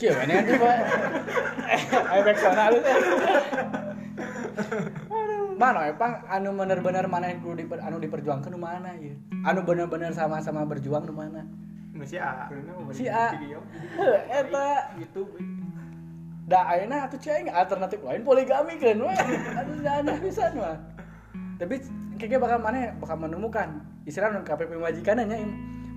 kan 0.00 0.32
ya 0.32 0.56
Pak. 0.56 0.76
Ayo 2.08 2.20
back 2.24 2.38
sana 2.40 2.72
lu. 2.72 2.80
Mana 5.60 5.92
Epang 5.92 6.24
anu 6.24 6.56
bener-bener 6.56 7.04
mana 7.04 7.28
yang 7.28 7.44
kudu 7.44 7.60
diper, 7.60 7.84
anu 7.84 8.00
diperjuangkan 8.00 8.48
nu 8.48 8.56
mana 8.56 8.96
ya? 8.96 9.12
Anu 9.44 9.60
bener-bener 9.60 10.16
sama-sama 10.16 10.64
berjuang 10.64 11.04
nu 11.04 11.12
mana? 11.12 11.44
nu 12.00 12.08
si 12.08 12.16
A 12.16 12.48
Si 12.96 13.04
A. 13.12 13.26
Eta 14.32 14.96
gitu 14.96 15.28
da 16.50 16.66
ayeuna 16.66 17.06
atuh 17.06 17.22
cing 17.22 17.46
alternatif 17.46 18.02
lain 18.02 18.26
poligami 18.26 18.74
kan 18.82 18.98
weh. 18.98 19.18
Aduh 19.54 19.78
jangan 19.86 20.18
pisan 20.18 20.52
mah. 20.58 20.76
Tapi 21.62 21.78
kayaknya 22.18 22.38
bakal 22.42 22.58
mana 22.58 22.90
bakal 22.98 23.16
menemukan. 23.22 23.86
Istilah 24.02 24.34
nu 24.34 24.42
KPP 24.42 24.74
majikan 24.74 25.22
nya 25.22 25.38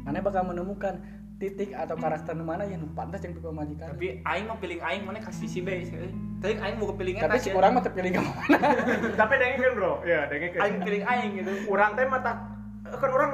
mana 0.05 0.21
bakal 0.21 0.45
menemukan 0.45 1.01
titik 1.41 1.73
atau 1.73 1.97
karakter 1.97 2.37
nu 2.37 2.45
mana 2.45 2.69
yang 2.69 2.85
nu 2.85 2.87
pantas 2.93 3.25
jeung 3.25 3.33
PPP 3.33 3.49
majikan. 3.49 3.87
tapi 3.97 4.21
aing 4.21 4.45
mau 4.45 4.61
pilih 4.61 4.77
aing 4.85 5.03
mana 5.09 5.17
kasih 5.25 5.49
si 5.49 5.59
B 5.65 5.89
tapi 6.37 6.53
aing 6.61 6.77
mau 6.77 6.93
kepilih 6.93 7.17
Tapi 7.17 7.39
si 7.41 7.49
orang 7.49 7.71
mah 7.73 7.81
terpilih 7.81 8.11
ke 8.13 8.21
mana? 8.21 8.59
tapi 9.19 9.33
dengekeun 9.41 9.73
bro. 9.73 9.93
Ya 10.05 10.29
dengekeun 10.29 10.61
aing 10.61 10.77
pilih 10.85 11.01
aing 11.01 11.31
gitu. 11.41 11.51
Urang 11.73 11.97
teh 11.97 12.05
mata 12.05 12.53
kan 12.93 13.09
urang 13.09 13.31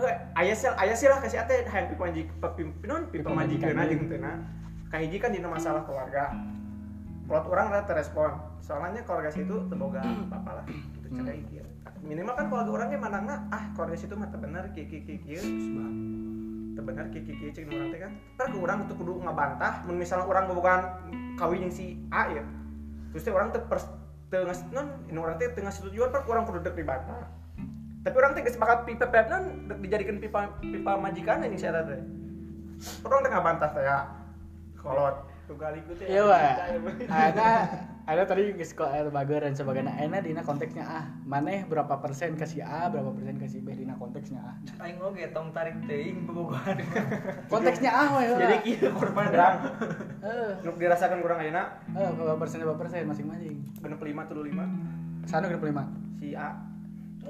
eh, 0.00 0.16
aya 0.40 0.54
sih 0.56 0.72
aya 0.72 0.94
sih 0.96 1.12
lah 1.12 1.20
kasih 1.20 1.44
ate 1.44 1.68
hayang 1.68 1.92
pipa 1.92 2.08
manjik 2.08 2.26
pinon 2.80 3.02
pipa 3.12 3.28
majikan 3.30 3.76
aja. 3.76 3.92
gitu 3.92 4.16
nah 4.16 4.63
kahiji 4.94 5.18
kan 5.18 5.34
dina 5.34 5.50
masalah 5.50 5.82
keluarga. 5.82 6.30
Plot 7.26 7.50
orang 7.50 7.74
rata 7.74 7.98
respon. 7.98 8.30
Soalnya 8.62 9.02
keluarga 9.02 9.34
situ 9.34 9.66
terboga 9.66 10.06
apa 10.30 10.62
lah 10.62 10.64
gitu 10.70 11.20
cerai 11.20 11.42
kieu 11.50 11.66
minimal 12.04 12.36
kan 12.36 12.46
keluarga 12.52 12.70
orangnya 12.80 12.98
manangna 13.00 13.48
ah 13.48 13.72
keluarga 13.72 13.96
situ 13.96 14.12
mah 14.16 14.28
bener 14.28 14.72
kieu 14.76 14.88
teu 14.88 16.82
bener 16.84 17.06
kieu 17.12 17.22
kieu 17.24 17.48
cek 17.52 17.68
urang 17.68 17.88
teh 17.92 18.00
kan? 18.00 18.12
Kan 18.40 18.46
ke 18.52 18.58
urang 18.60 18.78
tuh 18.88 18.96
kudu 18.96 19.20
ngabantah 19.24 19.84
misalnya 19.88 20.28
urang 20.28 20.44
bobogan 20.48 20.80
kawin 21.40 21.68
yang 21.68 21.72
si 21.72 21.96
A 22.12 22.28
ya. 22.32 22.44
Terus 23.12 23.28
orang 23.32 23.52
teu 23.52 23.62
ngas 24.44 24.60
non 24.72 24.88
ini 25.08 25.18
orang 25.20 25.36
teh 25.40 25.48
teu 25.52 25.64
ngasih 25.64 25.92
tujuan 25.92 26.08
kan 26.12 26.22
urang 26.28 26.44
kudu 26.44 26.60
dek 26.60 26.76
dibantah. 26.76 27.28
Tapi 28.04 28.16
orang 28.20 28.32
teh 28.36 28.44
bakal 28.56 28.84
pipa 28.84 29.06
pipa 29.08 29.28
non 29.32 29.68
dijadikan 29.80 30.20
pipa 30.20 30.56
pipa 30.60 30.92
majikan 31.00 31.40
ini 31.44 31.56
syarat 31.56 31.88
teh 31.88 32.00
orang 33.04 33.20
teh 33.24 33.30
ngabantah 33.32 33.70
teh 33.72 33.84
ya 33.84 34.23
kolot 34.84 35.16
tugal 35.44 35.72
ikut 35.72 35.96
ya 36.00 36.06
Iya, 36.06 36.22
Pak. 36.24 36.52
Ana 37.08 37.48
ada 38.04 38.22
tadi 38.24 38.52
geus 38.52 38.72
kok 38.72 38.84
aya 38.86 39.08
bager 39.08 39.40
dan 39.40 39.52
sebagainya. 39.52 39.92
Ana 39.92 40.20
dina 40.20 40.40
konteksnya 40.40 40.84
ah, 40.84 41.04
maneh 41.22 41.64
berapa 41.64 42.00
persen 42.00 42.36
ke 42.36 42.44
si 42.44 42.60
A, 42.60 42.88
berapa 42.88 43.12
persen 43.12 43.36
ke 43.36 43.44
si 43.44 43.60
B 43.60 43.72
dina 43.72 43.96
konteksnya 43.96 44.40
ah. 44.40 44.56
Aing 44.80 45.00
oge 45.00 45.24
tong 45.32 45.52
tarik 45.52 45.76
teuing 45.84 46.24
bobogohan. 46.24 46.80
Konteksnya 47.52 47.92
ah 47.92 48.08
we. 48.14 48.24
jadi 48.30 48.56
kieu 48.60 48.88
korban 48.92 49.28
berang 49.28 49.56
Heeh. 50.20 50.50
nu 50.60 50.70
dirasakan 50.76 51.20
kurang 51.20 51.40
ayeuna 51.40 51.80
Eh, 51.92 52.08
berapa 52.10 52.36
persen 52.36 52.60
berapa 52.60 52.76
persen 52.76 53.04
masing-masing. 53.04 53.56
genep 53.80 54.00
5 54.00 54.28
tuluh 54.28 54.44
5 54.44 55.28
Sana 55.28 55.48
genep 55.48 55.64
5. 55.64 56.20
si 56.20 56.32
A 56.32 56.48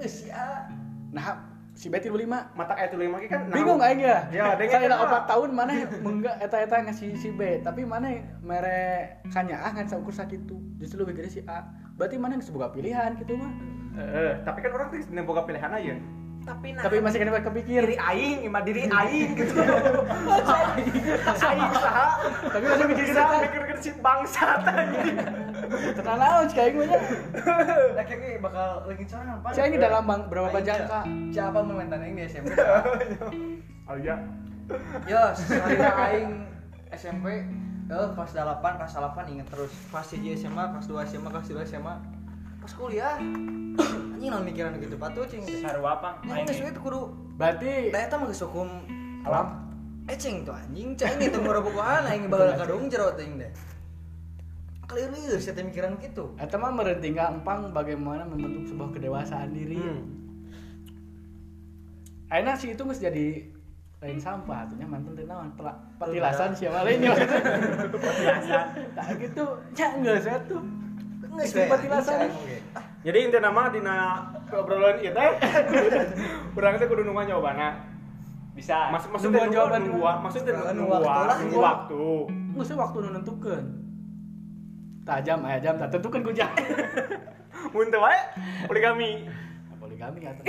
si 0.03 0.27
A. 0.31 0.67
Nah, 1.11 1.54
si 1.75 1.91
B 1.91 1.99
35. 1.99 2.27
mata 2.55 2.75
5 2.79 2.95
ge 2.95 3.27
kan 3.27 3.41
Bingung 3.51 3.83
aing 3.83 4.01
ya. 4.01 4.25
Ya, 4.31 4.55
Saya 4.55 4.87
udah 4.89 5.27
4 5.27 5.31
tahun 5.31 5.51
mana 5.53 5.73
menggak 6.01 6.39
eta-eta 6.39 6.87
ngasih 6.87 7.19
si 7.19 7.35
B, 7.35 7.59
tapi 7.61 7.83
mana 7.83 8.15
mere 8.41 9.19
kanya 9.29 9.59
ah 9.61 9.75
ngan 9.75 9.91
saukur 9.91 10.15
sakitu. 10.15 10.55
Justru 10.79 11.03
lebih 11.03 11.19
gede 11.21 11.31
si 11.31 11.41
A. 11.45 11.67
Berarti 11.99 12.15
mana 12.15 12.39
geus 12.39 12.51
boga 12.51 12.71
pilihan 12.71 13.19
gitu 13.19 13.35
mah. 13.35 13.51
Eh, 13.95 14.33
tapi 14.43 14.59
kan 14.59 14.71
orang 14.71 14.91
teh 14.91 15.03
dina 15.03 15.23
boga 15.23 15.47
pilihan 15.47 15.71
aja 15.71 15.95
tapi 16.45 16.77
nah 16.77 16.83
Tapi 16.85 17.01
masih 17.01 17.19
kena 17.25 17.41
kepikir. 17.41 17.81
diri 17.89 17.97
aing 17.97 18.45
ima 18.45 18.61
diri 18.61 18.85
aing 18.85 19.33
gitu 19.33 19.55
aing 21.49 21.73
saha 21.73 22.09
Tapi 22.53 22.65
masih 22.69 22.85
mikir 22.85 23.05
kita. 23.09 23.23
mikirkeun 23.41 23.79
si 23.81 23.91
bangsat 23.97 24.61
anjing 24.69 25.17
Tenang 25.95 26.19
naon 26.19 26.45
cik 26.51 26.59
aing 26.61 26.77
mah 26.79 26.87
nya. 26.87 27.01
Lah 27.97 28.05
kayak 28.05 28.39
bakal 28.41 28.69
lagi 28.87 29.05
sorangan 29.09 29.39
pan. 29.43 29.51
Si 29.53 29.61
aing 29.61 29.75
dalam 29.79 30.03
bang 30.07 30.23
berapa 30.31 30.49
Aing 30.51 30.67
jangka? 30.67 31.01
Siapa 31.35 31.59
momentan 31.63 31.99
aing 32.03 32.17
di 32.19 32.25
SMP? 32.27 32.53
oh 33.91 33.97
iya 34.01 34.17
Yo, 35.05 35.23
salina 35.37 35.93
aing 36.09 36.31
SMP 36.95 37.45
eh 37.85 38.09
kelas 38.17 38.33
8, 38.33 38.65
kelas 38.65 38.93
8 38.97 39.33
inget 39.33 39.47
terus. 39.53 39.73
Kelas 39.93 40.09
1 40.09 40.41
SMA, 40.41 40.65
kelas 40.73 40.87
2 40.89 41.11
SMA, 41.13 41.29
kelas 41.29 41.47
3 41.53 41.69
SMA. 41.69 41.95
Pas 42.65 42.73
kuliah 42.73 43.21
anjing 44.17 44.31
naon 44.33 44.45
mikiran 44.49 44.73
gitu 44.81 44.97
patuh 44.97 45.29
cing. 45.29 45.45
sarua 45.61 46.01
apa 46.01 46.17
Yang 46.25 46.57
geus 46.57 46.73
itu 46.73 46.81
kudu 46.81 47.13
Berarti 47.37 47.93
da 47.93 48.09
eta 48.09 48.17
mah 48.17 48.31
geus 48.31 48.41
hukum 48.41 48.69
alam 49.29 49.61
eceng 50.09 50.45
tuh 50.49 50.57
anjing 50.57 50.97
cing 50.97 51.17
itu 51.21 51.39
ngorobogohan 51.41 52.09
aing 52.09 52.29
baheula 52.33 52.57
ka 52.57 52.65
dong 52.65 52.89
jero 52.89 53.13
teuing 53.17 53.37
deh. 53.37 53.53
Clear 54.85 55.09
saya 55.35 55.57
teh 55.57 55.65
mikiran 55.65 55.97
gitu. 55.97 56.37
eta 56.37 56.55
mah 56.55 56.69
meureun 56.69 57.01
tinggal 57.01 57.33
empang 57.33 57.73
bagaimana 57.73 58.23
membentuk 58.23 58.69
sebuah 58.69 58.93
kedewasaan 58.93 59.51
diri. 59.51 59.81
Hmm. 59.81 60.03
Ayeuna 62.29 62.53
si 62.53 62.71
itu 62.71 62.83
geus 62.83 62.99
jadi 62.99 63.49
lain 63.99 64.21
sampah 64.21 64.69
atunya 64.69 64.85
mantan 64.85 65.17
teh 65.17 65.25
naon 65.25 65.49
Pela- 65.55 65.81
petilasan 65.97 66.53
siapa 66.53 66.85
lain 66.85 67.01
ya 67.01 67.17
petilasan. 67.89 68.67
Tak 68.93 69.07
gitu 69.19 69.45
nya 69.73 69.87
geus 69.97 70.27
atuh 70.27 70.63
geus 71.25 71.41
Geus 71.43 71.53
we, 71.55 71.65
petilasan. 71.65 72.29
jadi 73.01 73.19
inti 73.25 73.39
nama 73.39 73.73
dina 73.73 73.97
obrolan 74.51 75.01
itu 75.01 75.25
urang 76.57 76.77
teh 76.77 76.85
kudu 76.85 77.03
nunggu 77.03 77.25
jawabana 77.25 77.81
bisa. 78.53 78.93
Maksud 78.93 79.11
maksudnya 79.11 79.49
Nungguan 79.49 79.49
nunggu 79.49 79.57
jawaban 79.57 79.81
nunggu 79.83 80.05
maksudnya 80.21 80.53
Nunggu 80.53 80.77
nunggu 80.77 80.95
waktu 81.01 81.35
nunggu 81.41 81.57
iya. 81.57 81.65
waktu. 81.65 82.03
Waktu 82.55 82.99
nentukeun 83.11 83.65
tak 85.05 85.21
jam 85.23 85.39
aya 85.45 85.61
jam 85.61 85.77
tak 85.77 85.93
tentukeun 85.93 86.25
ku 86.25 86.33
jam. 86.33 86.51
Mun 87.77 87.93
teu 87.93 88.01
wae 88.01 88.19
poligami. 88.67 89.29
Poligami 89.79 90.25
atuh 90.25 90.45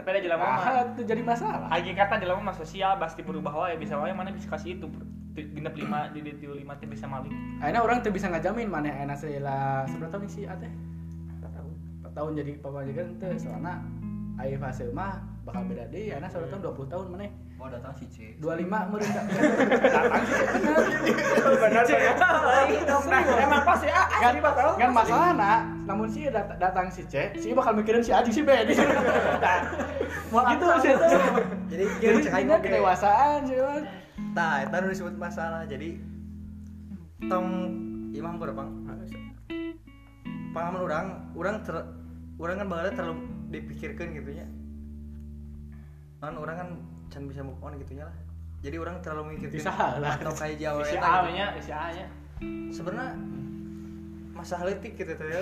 tapi 0.00 0.08
ada 0.16 0.20
jelema 0.24 0.44
mah 0.44 0.64
ah 0.64 0.82
itu 0.96 1.02
jadi 1.04 1.20
masalah. 1.20 1.68
Hakikatnya 1.68 2.24
jelema 2.24 2.40
mah 2.50 2.56
sosial 2.56 2.96
pasti 2.96 3.20
berubah 3.20 3.52
wae. 3.52 3.76
Bisa 3.76 4.00
wae 4.00 4.16
mana 4.16 4.32
bisa 4.32 4.48
kasih 4.48 4.80
itu. 4.80 4.88
Genep 5.36 5.76
lima 5.76 6.10
di 6.10 6.24
di 6.24 6.32
lima 6.48 6.74
teh 6.80 6.88
bisa 6.88 7.04
maling. 7.04 7.60
Akhirnya 7.60 7.84
orang 7.84 8.00
tuh 8.00 8.10
bisa 8.10 8.26
ngajamin 8.32 8.66
mana 8.66 8.88
enak 8.88 9.20
sela 9.20 9.84
seberapa 9.86 10.16
tahun 10.16 10.26
sih 10.26 10.44
ate 10.48 10.66
4 11.38 11.54
tahun. 11.54 11.72
4 12.02 12.18
tahun 12.18 12.30
jadi 12.40 12.52
pemajikan 12.58 13.06
tuh 13.20 13.36
soalnya 13.38 13.78
ayo 14.40 14.56
fase 14.56 14.88
mah 14.90 15.20
bakal 15.42 15.64
beda 15.64 15.84
deh 15.88 16.12
anak 16.12 16.28
soalnya 16.28 16.56
tahun 16.56 16.72
20 16.72 16.92
tahun 16.92 17.06
mana 17.10 17.28
Mau 17.60 17.68
datang 17.68 17.92
si 17.92 18.08
C. 18.08 18.40
25 18.40 18.56
meureun 18.88 19.04
datang 19.84 20.22
sih 20.24 20.36
bener 21.60 21.84
benar 21.84 21.84
nah 23.04 23.20
emang 23.36 23.62
pasti 23.68 23.88
ah 23.92 24.08
kan 24.08 24.34
bakal 24.40 24.68
kan 24.74 24.90
masalah 24.90 25.30
nak 25.36 25.60
namun 25.84 26.08
sih 26.08 26.32
dat- 26.32 26.56
datang 26.56 26.88
si 26.88 27.04
C 27.04 27.36
si 27.36 27.52
bakal 27.52 27.76
mikirin 27.76 28.00
si 28.00 28.16
Aji 28.16 28.32
si 28.32 28.40
B. 28.40 28.48
Di 28.64 28.72
sana 28.72 28.96
gitu 30.48 30.64
sih 30.80 30.92
Jadi 31.68 31.84
jadi 32.00 32.16
cek 32.22 32.32
aing 32.32 32.46
ini 32.46 32.54
oge. 32.54 32.64
kedewasaan 32.64 33.38
sih 33.44 33.56
man 33.60 33.84
tah 34.30 34.62
eta 34.62 34.76
nu 34.78 34.88
disebut 34.88 35.14
masalah. 35.14 35.62
Jadi 35.66 36.00
tong 37.26 37.48
imam 38.10 38.40
berapa 38.40 38.64
pengalaman 40.50 40.80
orang 40.80 41.06
orang 41.34 41.54
ter 41.60 41.76
orang 42.36 42.56
kan 42.56 42.66
bakal 42.66 42.84
terlalu 42.90 43.16
dipikirkan 43.50 44.14
gitu 44.14 44.30
nya 44.30 44.46
kan 46.20 46.36
orang 46.36 46.56
kan 46.56 46.68
can 47.10 47.24
bisa 47.26 47.40
move 47.42 47.58
on 47.64 47.74
gitu 47.80 47.96
nya 47.98 48.06
lah. 48.06 48.16
Jadi 48.60 48.76
orang 48.76 49.00
terlalu 49.00 49.40
mikirkan 49.40 49.56
Bisa 49.56 49.72
lah. 49.96 50.20
atau 50.20 50.36
kayak 50.36 50.60
Jawa 50.60 50.84
si 50.84 50.94
eta 51.00 51.08
A 51.08 51.16
gitu. 51.24 51.30
nya 51.32 51.46
si 51.64 51.70
A 51.72 51.84
nya 51.96 52.06
sebenarnya 52.70 53.16
masalah 54.36 54.68
letik 54.68 55.00
gitu 55.00 55.12
tuh 55.16 55.26
ya. 55.26 55.40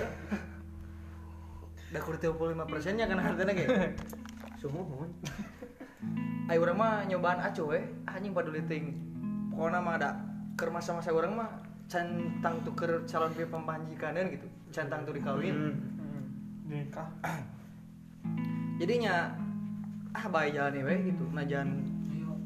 Udah 1.90 2.01
kurang 2.05 2.21
35 2.23 2.71
persennya 2.71 3.05
kan 3.11 3.18
harganya 3.18 3.55
kayak. 3.59 3.99
Sumuhun 4.62 5.11
ayo 6.49 6.64
orang 6.64 6.79
mah 6.81 6.94
nyobaan 7.05 7.42
acu 7.44 7.68
we 7.68 7.83
anjing 8.09 8.33
pada 8.33 8.49
liting 8.49 8.97
pokoknya 9.53 9.85
mah 9.85 9.94
ada 10.01 10.11
ke 10.57 10.64
masa-masa 10.73 11.12
orang 11.12 11.37
mah 11.37 11.51
centang 11.90 12.62
tuker 12.64 13.03
calon 13.05 13.35
pi 13.35 13.44
pempanjikanan 13.44 14.31
gitu. 14.31 14.47
Centang 14.71 15.03
tuh 15.03 15.12
dikawin. 15.12 15.75
Nikah 16.71 17.09
jadinya 18.79 19.35
ah 20.14 20.25
baik 20.31 20.55
jalan 20.55 20.87
we 20.87 20.97
gitu. 21.12 21.25
Najan 21.35 21.69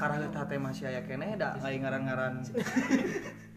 karena 0.00 0.26
teh 0.32 0.58
masih 0.58 0.88
aya 0.88 1.00
kene 1.04 1.36
da 1.38 1.54
ngai 1.60 1.78
ngaran-ngaran. 1.78 2.34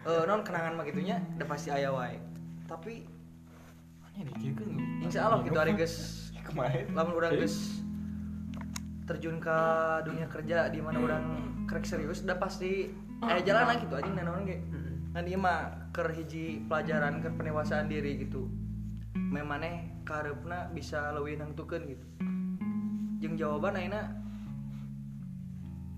Eh 0.06 0.22
non 0.30 0.46
kenangan 0.46 0.78
mah 0.78 0.86
gitunya 0.86 1.18
udah 1.34 1.50
pasti 1.50 1.74
aya 1.74 1.90
wae. 1.90 2.22
Tapi 2.70 3.10
insya 5.02 5.26
Allah 5.26 5.42
gitu 5.42 5.58
hari 5.58 5.74
kemarin. 6.48 6.94
lamun 6.94 7.18
urang 7.18 7.34
geus 7.42 7.82
terjun 9.10 9.42
ke 9.42 9.58
dunia 10.06 10.30
kerja 10.30 10.70
di 10.70 10.78
mana 10.78 11.02
orang 11.02 11.26
krek 11.66 11.90
serius 11.90 12.22
udah 12.22 12.38
pasti 12.38 12.94
eh 13.26 13.42
jalan 13.42 13.66
lah 13.66 13.82
gitu 13.82 13.98
aja 13.98 14.06
ge. 14.46 14.62
Ngan 15.18 15.26
ieu 15.26 15.42
mah 15.42 15.90
keur 15.90 16.14
hiji 16.14 16.62
pelajaran 16.70 17.26
ke 17.26 17.34
penewasaan 17.34 17.90
diri 17.90 18.22
gitu. 18.22 18.46
Memane 19.18 20.06
kareupna 20.06 20.70
bisa 20.70 21.18
leuwih 21.18 21.42
nangtukeun 21.42 21.82
gitu 21.90 22.06
jeung 23.26 23.34
jawaban 23.34 23.74
ayeuna 23.74 24.06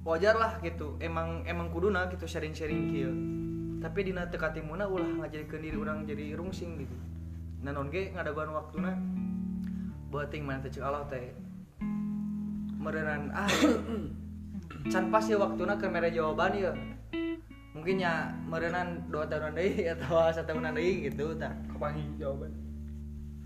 wajar 0.08 0.40
lah 0.40 0.56
gitu. 0.64 0.96
Emang 1.04 1.44
emang 1.44 1.68
kuduna 1.68 2.08
gitu 2.08 2.24
sharing-sharing 2.24 2.88
kieu. 2.88 3.12
Tapi 3.84 4.08
dina 4.08 4.24
teu 4.32 4.40
katimuna 4.40 4.88
ulah 4.88 5.28
ngajadikeun 5.28 5.62
diri 5.62 5.76
urang 5.76 6.08
jadi 6.08 6.40
rungsing 6.40 6.80
gitu. 6.80 6.96
Nanon 7.60 7.92
ge 7.92 8.16
ngadaguan 8.16 8.56
waktuna? 8.56 8.96
Beuting 10.08 10.48
mana 10.48 10.64
teh 10.64 10.72
Allah 10.80 11.04
teh. 11.12 11.36
Merenan 12.80 13.36
ah 13.36 13.52
can 14.92 15.12
pas 15.12 15.28
ya 15.28 15.36
waktuna 15.36 15.76
ke 15.76 15.92
mere 15.92 16.08
jawaban 16.08 16.56
ya? 16.56 16.72
Mungkin 17.76 18.00
ya 18.02 18.32
merenan 18.48 19.06
dua 19.12 19.28
tahunan 19.28 19.54
deui 19.54 19.86
atau 19.94 20.32
satu 20.32 20.56
tahunan 20.56 20.72
deui 20.72 21.12
gitu 21.12 21.36
tah. 21.36 21.52
Kepangi 21.68 22.16
jawaban. 22.16 22.56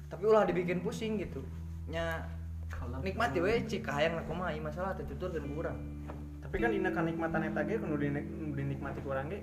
Tapi 0.08 0.24
ulah 0.30 0.46
dibikin 0.46 0.86
pusing 0.86 1.18
gitu. 1.18 1.42
Nya 1.90 2.30
nikmati 3.00 3.40
we 3.40 3.64
cik 3.64 3.88
hayang 3.88 4.20
na 4.20 4.24
kumaha 4.28 4.52
masalah 4.60 4.92
teh 4.92 5.08
tuturkeun 5.08 5.48
ku 5.48 5.64
urang 5.64 5.80
tapi 6.44 6.60
kan 6.60 6.76
dina 6.76 6.92
kanikmatan 6.92 7.48
eta 7.48 7.64
ge 7.64 7.80
kudu 7.80 7.96
nu 8.12 8.52
dinikmati 8.52 9.00
ku 9.00 9.16
urang 9.16 9.32
ge 9.32 9.40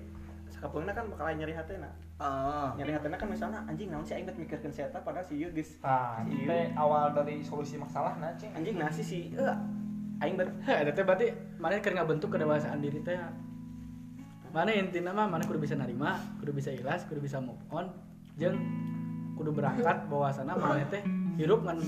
sakapeungna 0.52 0.92
kan 0.96 1.06
bakal 1.12 1.30
nyeri 1.30 1.54
hatena. 1.54 1.90
Ah. 2.18 2.74
Nyeri 2.74 2.92
hatena 2.96 3.16
kan 3.20 3.28
misalnya 3.30 3.62
anjing 3.68 3.92
naon 3.92 4.02
sih 4.02 4.18
aing 4.18 4.26
teh 4.26 4.34
mikirkeun 4.34 4.72
si 4.74 4.82
eta 4.82 4.98
padahal 5.00 5.22
si 5.22 5.38
ieu 5.38 5.52
geus 5.54 5.78
ah 5.86 6.20
ieu. 6.26 6.50
awal 6.74 7.14
dari 7.14 7.44
solusi 7.44 7.78
masalah 7.78 8.16
nah 8.18 8.32
cing. 8.34 8.50
Anjing 8.56 8.76
nasi 8.80 9.02
si 9.04 9.18
eh 9.36 9.56
aing 10.24 10.34
ber 10.34 10.50
eta 10.82 10.92
teh 10.92 11.04
berarti 11.04 11.26
mana 11.62 11.78
keur 11.78 11.94
ngabentuk 11.94 12.34
kedewasaan 12.34 12.82
diri 12.82 13.00
teh. 13.04 13.16
Mana 14.48 14.72
intina 14.72 15.12
mah 15.12 15.28
mana 15.28 15.44
kudu 15.44 15.60
bisa 15.60 15.76
narima, 15.76 16.16
kudu 16.40 16.56
bisa 16.56 16.72
ikhlas, 16.72 17.04
kudu 17.04 17.20
bisa 17.20 17.36
move 17.36 17.60
on, 17.68 17.92
jeung 18.40 18.56
kudu 19.36 19.52
berangkat 19.52 20.08
bahwasana 20.08 20.56
mana 20.56 20.82
teh 20.88 21.04
hirup 21.36 21.62
ngan 21.62 21.78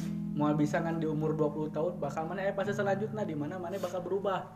mau 0.41 0.57
bisa 0.57 0.81
ngan 0.81 0.97
di 0.97 1.07
umur 1.07 1.37
20 1.37 1.77
tahun 1.77 1.93
bakal 2.01 2.25
mana 2.25 2.49
eh 2.49 2.57
fase 2.57 2.73
selanjutnya 2.73 3.29
di 3.29 3.37
mana 3.37 3.61
mana 3.61 3.77
bakal 3.77 4.01
berubah. 4.01 4.49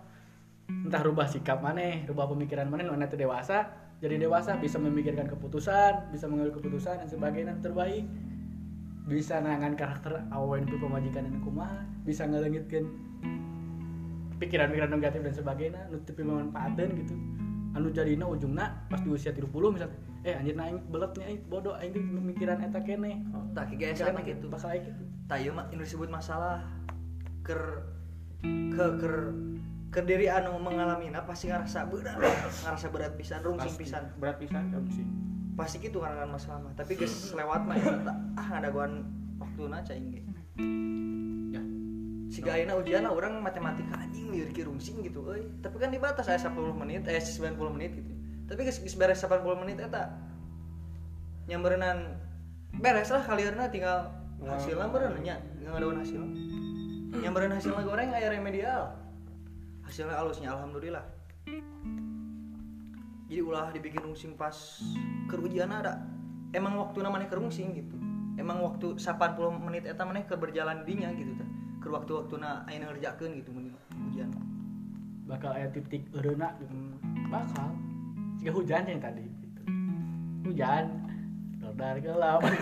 Entah 0.64 1.04
rubah 1.04 1.28
sikap 1.28 1.60
mana, 1.60 2.08
rubah 2.08 2.24
pemikiran 2.32 2.64
mana 2.72 2.88
mana 2.88 3.04
teh 3.04 3.20
dewasa, 3.20 3.68
jadi 4.00 4.16
dewasa 4.16 4.56
bisa 4.56 4.80
memikirkan 4.80 5.28
keputusan, 5.28 6.08
bisa 6.08 6.24
mengambil 6.24 6.56
keputusan 6.56 7.04
dan 7.04 7.08
sebagainya 7.12 7.60
terbaik. 7.60 8.08
Bisa 9.04 9.44
nangan 9.44 9.76
karakter 9.76 10.24
awen 10.32 10.64
itu 10.64 10.80
pemajikan 10.80 11.28
dan 11.28 11.36
kumaha, 11.44 11.84
bisa 12.08 12.24
ngelengitkeun 12.24 12.88
pikiran-pikiran 14.40 14.90
negatif 14.90 15.20
dan 15.22 15.34
sebagainya 15.36 15.80
nutupi 15.92 16.22
manfaatkan 16.26 16.88
gitu 16.98 17.14
anu 17.74 17.90
jadina 17.90 18.26
ujungna 18.26 18.86
pas 18.86 19.02
di 19.02 19.10
usia 19.10 19.34
30 19.34 19.50
misalnya 19.50 19.98
eh 20.24 20.34
anjir 20.34 20.56
aing 20.56 20.80
beletnya 20.88 21.24
aing 21.28 21.42
bodoh 21.52 21.76
aing 21.76 21.92
pemikiran 21.92 22.58
eta 22.64 22.80
kene. 22.80 23.20
Tah 23.52 23.64
kiga 23.68 23.92
Pikiran 23.92 24.16
esana 24.16 24.20
gitu 24.24 24.46
bakal 24.48 24.68
aing 24.72 24.84
gitu 24.88 25.04
ieu 25.34 25.52
mah 25.52 25.66
ini 25.72 25.84
disebut 25.84 26.08
masalah 26.08 26.64
ker 27.44 27.84
ke 28.44 28.86
ker 29.00 29.16
ke 29.92 30.00
diri 30.02 30.26
anu 30.26 30.58
mengalami 30.58 31.12
pasti 31.24 31.48
ngerasa 31.48 31.86
berat 31.86 32.18
ngerasa 32.64 32.86
berat 32.90 33.12
pisan 33.20 33.40
rungsing 33.44 33.76
pisan. 33.76 34.04
Berat 34.16 34.36
pisan 34.40 34.72
sih 34.90 35.06
pasti 35.54 35.78
gitu 35.78 36.02
karena 36.02 36.26
masalah 36.26 36.66
mah 36.66 36.74
tapi 36.74 36.98
geus 36.98 37.30
lewat 37.30 37.62
mah 37.62 37.78
ya 37.78 37.94
tak 38.02 38.16
ah 38.34 38.46
ngadaguan 38.58 39.06
waktuna 39.38 39.78
cai 39.86 40.02
ge 40.02 40.22
Ya. 41.54 41.62
si 42.30 42.42
ayeuna 42.42 42.78
ujian 42.78 43.06
lah 43.06 43.14
orang 43.14 43.38
matematika 43.38 43.94
anjing 43.98 44.34
ki 44.50 44.62
rungsing 44.66 45.02
gitu 45.06 45.22
tapi 45.62 45.76
kan 45.78 45.90
dibatas 45.94 46.26
aya 46.26 46.38
10 46.38 46.54
menit 46.74 47.06
eh 47.06 47.18
90 47.18 47.58
menit 47.74 47.94
gitu 47.94 48.14
tapi 48.44 48.60
geus 48.68 48.80
geus 48.80 48.96
beres 48.96 49.24
80 49.24 49.44
menit 49.64 49.80
eta 49.80 50.12
nyamberenan. 51.48 52.20
Beres 52.74 53.08
lah 53.14 53.22
kalieurna 53.22 53.70
tinggal 53.70 54.10
hasilna 54.42 54.90
beureun 54.90 55.22
nya 55.22 55.38
ngadaguan 55.62 56.02
hasil. 56.02 56.22
Nyambereun 57.22 57.54
hasilna 57.54 57.86
goreng 57.86 58.10
aya 58.10 58.28
remedial. 58.34 58.98
Hasilnya 59.86 60.18
alusnya 60.18 60.50
alhamdulillah. 60.52 61.04
Jadi 63.30 63.40
ulah 63.40 63.70
dibikin 63.70 64.02
rungsing 64.04 64.34
pas 64.34 64.54
kerugian 65.30 65.70
ada. 65.70 66.02
Emang 66.50 66.78
waktu 66.78 67.02
namanya 67.02 67.30
kerungsing 67.30 67.74
gitu. 67.74 67.96
Emang 68.34 68.58
waktu 68.62 68.98
80 68.98 69.62
menit 69.62 69.86
eta 69.86 70.02
maneh 70.02 70.26
keur 70.26 70.42
berjalan 70.42 70.82
dinya 70.82 71.14
gitu 71.14 71.38
tah 71.38 71.48
ke 71.78 71.86
waktu-waktu 71.86 72.34
na 72.40 72.66
ayeuna 72.66 72.90
ngerjakeun 72.90 73.38
gitu 73.38 73.50
mun 73.54 73.70
ujian. 74.10 74.30
Bakal 75.30 75.54
aya 75.54 75.70
titik 75.70 76.10
eureuna 76.10 76.58
gitu. 76.58 76.74
Bakal 77.30 77.93
jika 78.40 78.50
hujan 78.54 78.82
yang 78.86 79.00
tadi 79.02 79.24
gitu. 79.24 79.60
Hujan 80.50 80.84
rodar 81.62 81.96
gelap. 81.98 82.40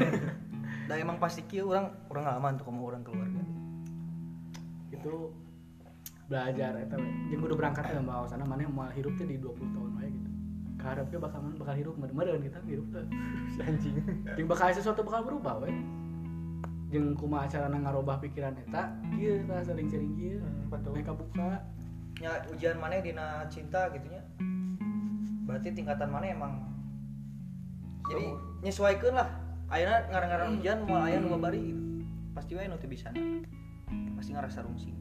Da 0.89 0.99
emang 0.99 1.21
pasti 1.23 1.47
kieu 1.47 1.71
urang 1.71 1.95
urang 2.11 2.27
ngalaman 2.27 2.59
tuh 2.59 2.67
sama 2.67 2.81
orang 2.83 3.03
keluarga 3.07 3.43
itu 5.03 5.35
belajar 6.31 6.73
eta 6.79 6.97
we. 6.97 7.11
Jeung 7.29 7.43
kudu 7.45 7.55
berangkat 7.59 7.91
ke 7.91 8.01
bawa 8.01 8.25
sana 8.31 8.47
mana 8.47 8.65
mau 8.71 8.89
hirup 8.95 9.13
teh 9.19 9.27
di 9.27 9.37
20 9.37 9.75
tahun 9.75 9.91
wae 9.99 10.09
gitu. 10.09 10.31
Karepnya 10.81 11.19
bakal 11.21 11.39
mana 11.45 11.55
bakal 11.59 11.75
hirup 11.77 11.95
meureun 11.99 12.41
kita 12.41 12.59
hirup 12.65 12.87
teh. 12.95 13.05
Anjing. 13.67 13.95
Jeung 14.39 14.49
bakal 14.49 14.73
sesuatu 14.73 15.03
bakal 15.05 15.27
berubah 15.27 15.61
we. 15.67 15.71
Jeung 16.95 17.19
kumaha 17.19 17.51
carana 17.51 17.79
ngarobah 17.83 18.23
pikiran 18.23 18.55
eta 18.57 18.95
ieu 19.19 19.43
tah 19.45 19.61
sering-sering 19.67 20.13
ieu 20.17 20.41
mereka 20.71 21.13
buka. 21.13 21.61
Nya 22.23 22.39
ujian 22.55 22.79
maneh 22.79 23.03
dina 23.03 23.45
cinta 23.51 23.91
gitu 23.91 24.07
nya 24.07 24.23
berarti 25.53 25.71
tingkatan 25.77 26.09
mana 26.09 26.27
emang 26.33 26.53
jadi 28.09 28.27
nyesuaikeun 28.67 29.15
lah. 29.15 29.29
Ayeuna 29.73 30.05
ngaran-ngaran 30.12 30.61
ujian 30.61 30.85
moal 30.85 31.09
aya 31.09 31.17
nu 31.17 31.33
bari 31.41 31.73
gitu. 31.73 31.81
Pasti 32.37 32.53
wae 32.57 32.69
nu 32.69 32.77
teu 32.77 32.88
bisa. 32.91 33.09
Pasti 34.17 34.31
ngerasa 34.37 34.65
rungsing 34.65 34.97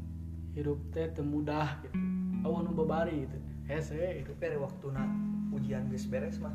hirup 0.55 0.79
teh 0.91 1.11
teu 1.11 1.23
mudah 1.23 1.81
gitu. 1.83 1.95
Awan 2.43 2.67
nu 2.67 2.75
babari 2.75 3.27
gitu 3.27 3.37
hese 3.69 4.25
tapi 4.27 4.43
ada 4.51 4.57
waktu 4.59 4.85
na 4.91 5.07
ujian 5.55 5.87
geus 5.87 6.09
beres 6.11 6.41
mah 6.43 6.51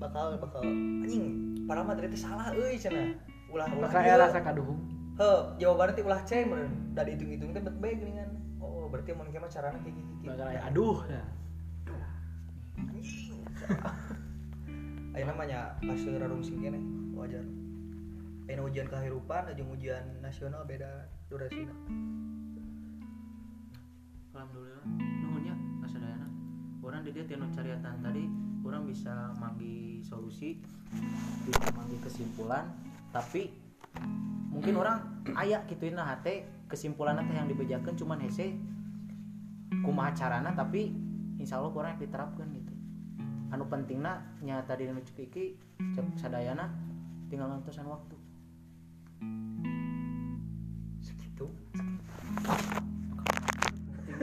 bakal 0.00 0.40
bakal 0.40 0.64
anjing 0.64 1.52
padahal 1.68 1.92
mah 1.92 1.94
teh 1.98 2.08
salah 2.16 2.52
euy 2.56 2.80
cenah. 2.80 3.16
Ulah 3.52 3.68
ulah 3.68 3.92
aya 3.92 4.16
rasa 4.16 4.40
kaduhung. 4.40 4.80
Heuh 5.20 5.40
jawabannya 5.60 5.92
teh 5.92 6.04
ulah 6.04 6.20
C 6.24 6.48
meureun 6.48 6.72
da 6.96 7.04
dihitung-hitung 7.04 7.52
teh 7.52 7.60
bet 7.60 7.76
bae 7.80 7.92
geuningan 7.96 8.32
oh 8.64 8.88
berarti 8.88 9.12
mun 9.12 9.28
mah 9.28 9.50
carana 9.50 9.78
kayak 9.84 9.96
bakal 10.24 10.46
aya 10.48 10.60
aduh 10.68 11.00
ya. 11.08 11.22
Ayo 15.12 15.24
namanya 15.28 15.76
hasil 15.82 16.16
rarungsing 16.16 16.60
kene 16.62 16.80
wajar. 17.12 17.44
Ayo 18.46 18.64
ujian 18.68 18.88
kehidupan 18.88 19.50
jeung 19.58 19.72
ujian 19.74 20.04
nasional 20.22 20.62
beda 20.64 21.08
durasina. 21.26 21.74
Alhamdulillah. 24.32 24.84
Nuhunnya 25.20 25.54
kasadayana 25.84 26.28
orang 26.82 27.02
di 27.02 27.10
dia 27.16 27.24
tianu 27.26 27.48
cariatan 27.52 28.00
tadi 28.00 28.24
orang 28.62 28.86
bisa 28.86 29.34
manggi 29.36 30.00
solusi 30.06 30.62
bisa 31.48 31.66
manggi 31.74 31.96
kesimpulan 32.02 32.70
tapi 33.10 33.50
mungkin 34.52 34.78
orang 34.78 35.24
aya 35.34 35.64
gituin 35.66 35.98
hate. 35.98 36.62
Kesimpulan 36.72 37.20
teh 37.20 37.36
yang 37.36 37.52
dibejakan 37.52 37.92
cuman 38.00 38.16
hese 38.24 38.56
kumaha 39.84 40.16
carana 40.16 40.56
tapi 40.56 40.88
insya 41.36 41.58
Allah 41.58 41.74
kurang 41.74 42.00
diterapkan 42.00 42.48
gitu 42.54 42.61
anu 43.52 43.68
pentingna 43.68 44.24
nyata 44.40 44.72
di 44.80 44.88
nu 44.88 44.96
iki 45.04 45.60
cek 45.92 46.06
sadayana 46.16 46.72
tinggal 47.28 47.52
ngantosan 47.52 47.84
waktu 47.84 48.16
segitu 51.04 51.52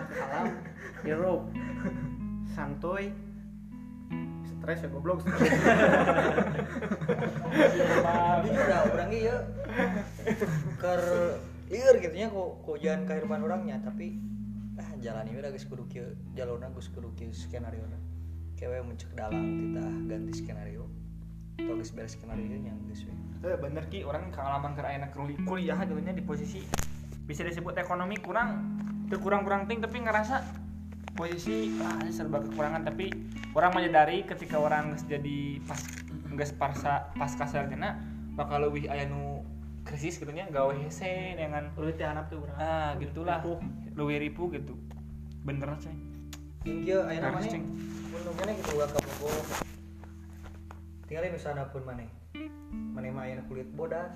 Salam. 0.10 0.48
hero 1.06 1.46
Santuy. 2.50 3.14
Stres 4.50 4.84
ya 4.84 4.90
goblok. 4.92 5.22
jujur 8.44 8.66
dah 8.66 8.82
orang 8.90 9.12
iya 9.14 9.38
ker 10.82 11.02
lieur 11.70 11.96
gitu 12.02 12.16
nya 12.18 12.28
kok 12.34 12.50
kok 12.66 12.78
jalan 12.82 13.02
kehidupan 13.06 13.40
orangnya 13.46 13.78
tapi 13.80 14.18
ah 14.82 14.90
jalan 15.00 15.28
ini 15.30 15.38
udah 15.40 15.52
geus 15.54 15.70
kudu 15.70 15.86
kieu 15.88 16.08
jalurna 16.34 16.72
geus 16.74 16.90
kudu 16.90 17.14
kieu 17.16 17.32
skenario 17.32 17.86
kewe 18.60 18.84
mencek 18.84 19.16
dalang 19.16 19.48
kita 19.48 19.86
ganti 20.12 20.34
skenario. 20.36 20.84
Atau 21.56 21.80
geus 21.80 21.96
beres 21.96 22.20
skenario 22.20 22.44
nya 22.60 22.76
we 22.76 22.92
Eh, 23.40 23.56
bener 23.56 23.88
ki. 23.88 24.04
Orang 24.04 24.36
pengalaman 24.36 24.76
ke 24.76 24.84
ayeuna 24.84 25.08
kuli- 25.16 25.40
kuliah 25.48 25.80
dulunya 25.88 26.12
di 26.12 26.20
posisi 26.20 26.60
bisa 27.24 27.48
disebut 27.48 27.80
ekonomi 27.80 28.20
kurang 28.20 28.76
itu 29.08 29.16
kurang 29.22 29.48
kurang 29.48 29.64
ting 29.72 29.80
tapi 29.80 30.04
ngerasa 30.04 30.44
posisi 31.16 31.72
ah 31.80 32.04
ini 32.04 32.12
serba 32.12 32.44
kekurangan. 32.44 32.84
Tapi 32.84 33.08
orang 33.56 33.72
menyadari 33.80 34.28
ketika 34.28 34.60
orang 34.60 34.92
jadi 35.08 35.64
pas 35.64 35.80
geus 36.36 36.52
parsa 36.52 37.16
pas 37.16 37.32
kasarjana 37.32 37.96
bakal 38.36 38.60
lebih 38.68 38.92
aya 38.92 39.08
nu 39.08 39.40
krisis 39.88 40.20
gitu 40.20 40.30
nya 40.36 40.52
gawe 40.52 40.76
hese 40.76 41.40
dengan 41.40 41.72
teh 41.76 42.06
anak 42.06 42.28
tuh 42.28 42.44
urang. 42.44 42.60
ah 42.60 42.92
gitulah 43.00 43.40
lebih 43.96 44.20
ripu 44.20 44.52
gitu. 44.52 44.76
Bener 45.48 45.72
sih 45.80 45.96
kieu 46.68 47.00
ayeuna 47.08 47.40
Harus, 47.40 47.56
keneh 48.10 48.54
gitu 48.58 48.72
ulah 48.78 48.90
ka 48.90 49.00
Bogo 49.06 49.30
tinggalin 51.10 51.34
misalnya 51.34 51.66
pun 51.74 51.82
maneh. 51.86 52.10
Mah 52.94 53.02
ayeuna 53.26 53.42
kulit 53.50 53.66
bodas 53.74 54.14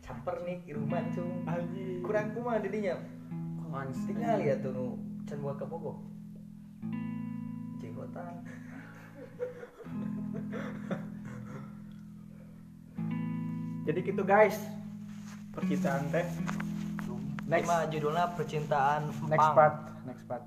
camper 0.00 0.40
nih 0.44 0.60
iruh 0.68 0.84
mancung. 0.84 1.44
Kurang 2.04 2.32
kumaha 2.32 2.58
didinya 2.60 2.96
tinggal 4.08 4.40
ya 4.40 4.56
tuh 4.64 4.72
nu 4.72 4.96
can 5.28 5.44
buat 5.44 5.60
ka 5.60 5.68
Bogo 5.68 6.00
jenggotan. 7.80 8.44
Jadi 13.86 14.02
gitu 14.02 14.24
guys. 14.24 14.58
Percintaan 15.52 16.10
teh. 16.12 16.26
Next. 17.46 17.70
Judulnya 17.92 18.26
percintaan 18.34 19.02
next 19.30 19.40
empang. 19.40 19.54
part 19.54 19.76
next 20.08 20.24
part 20.26 20.42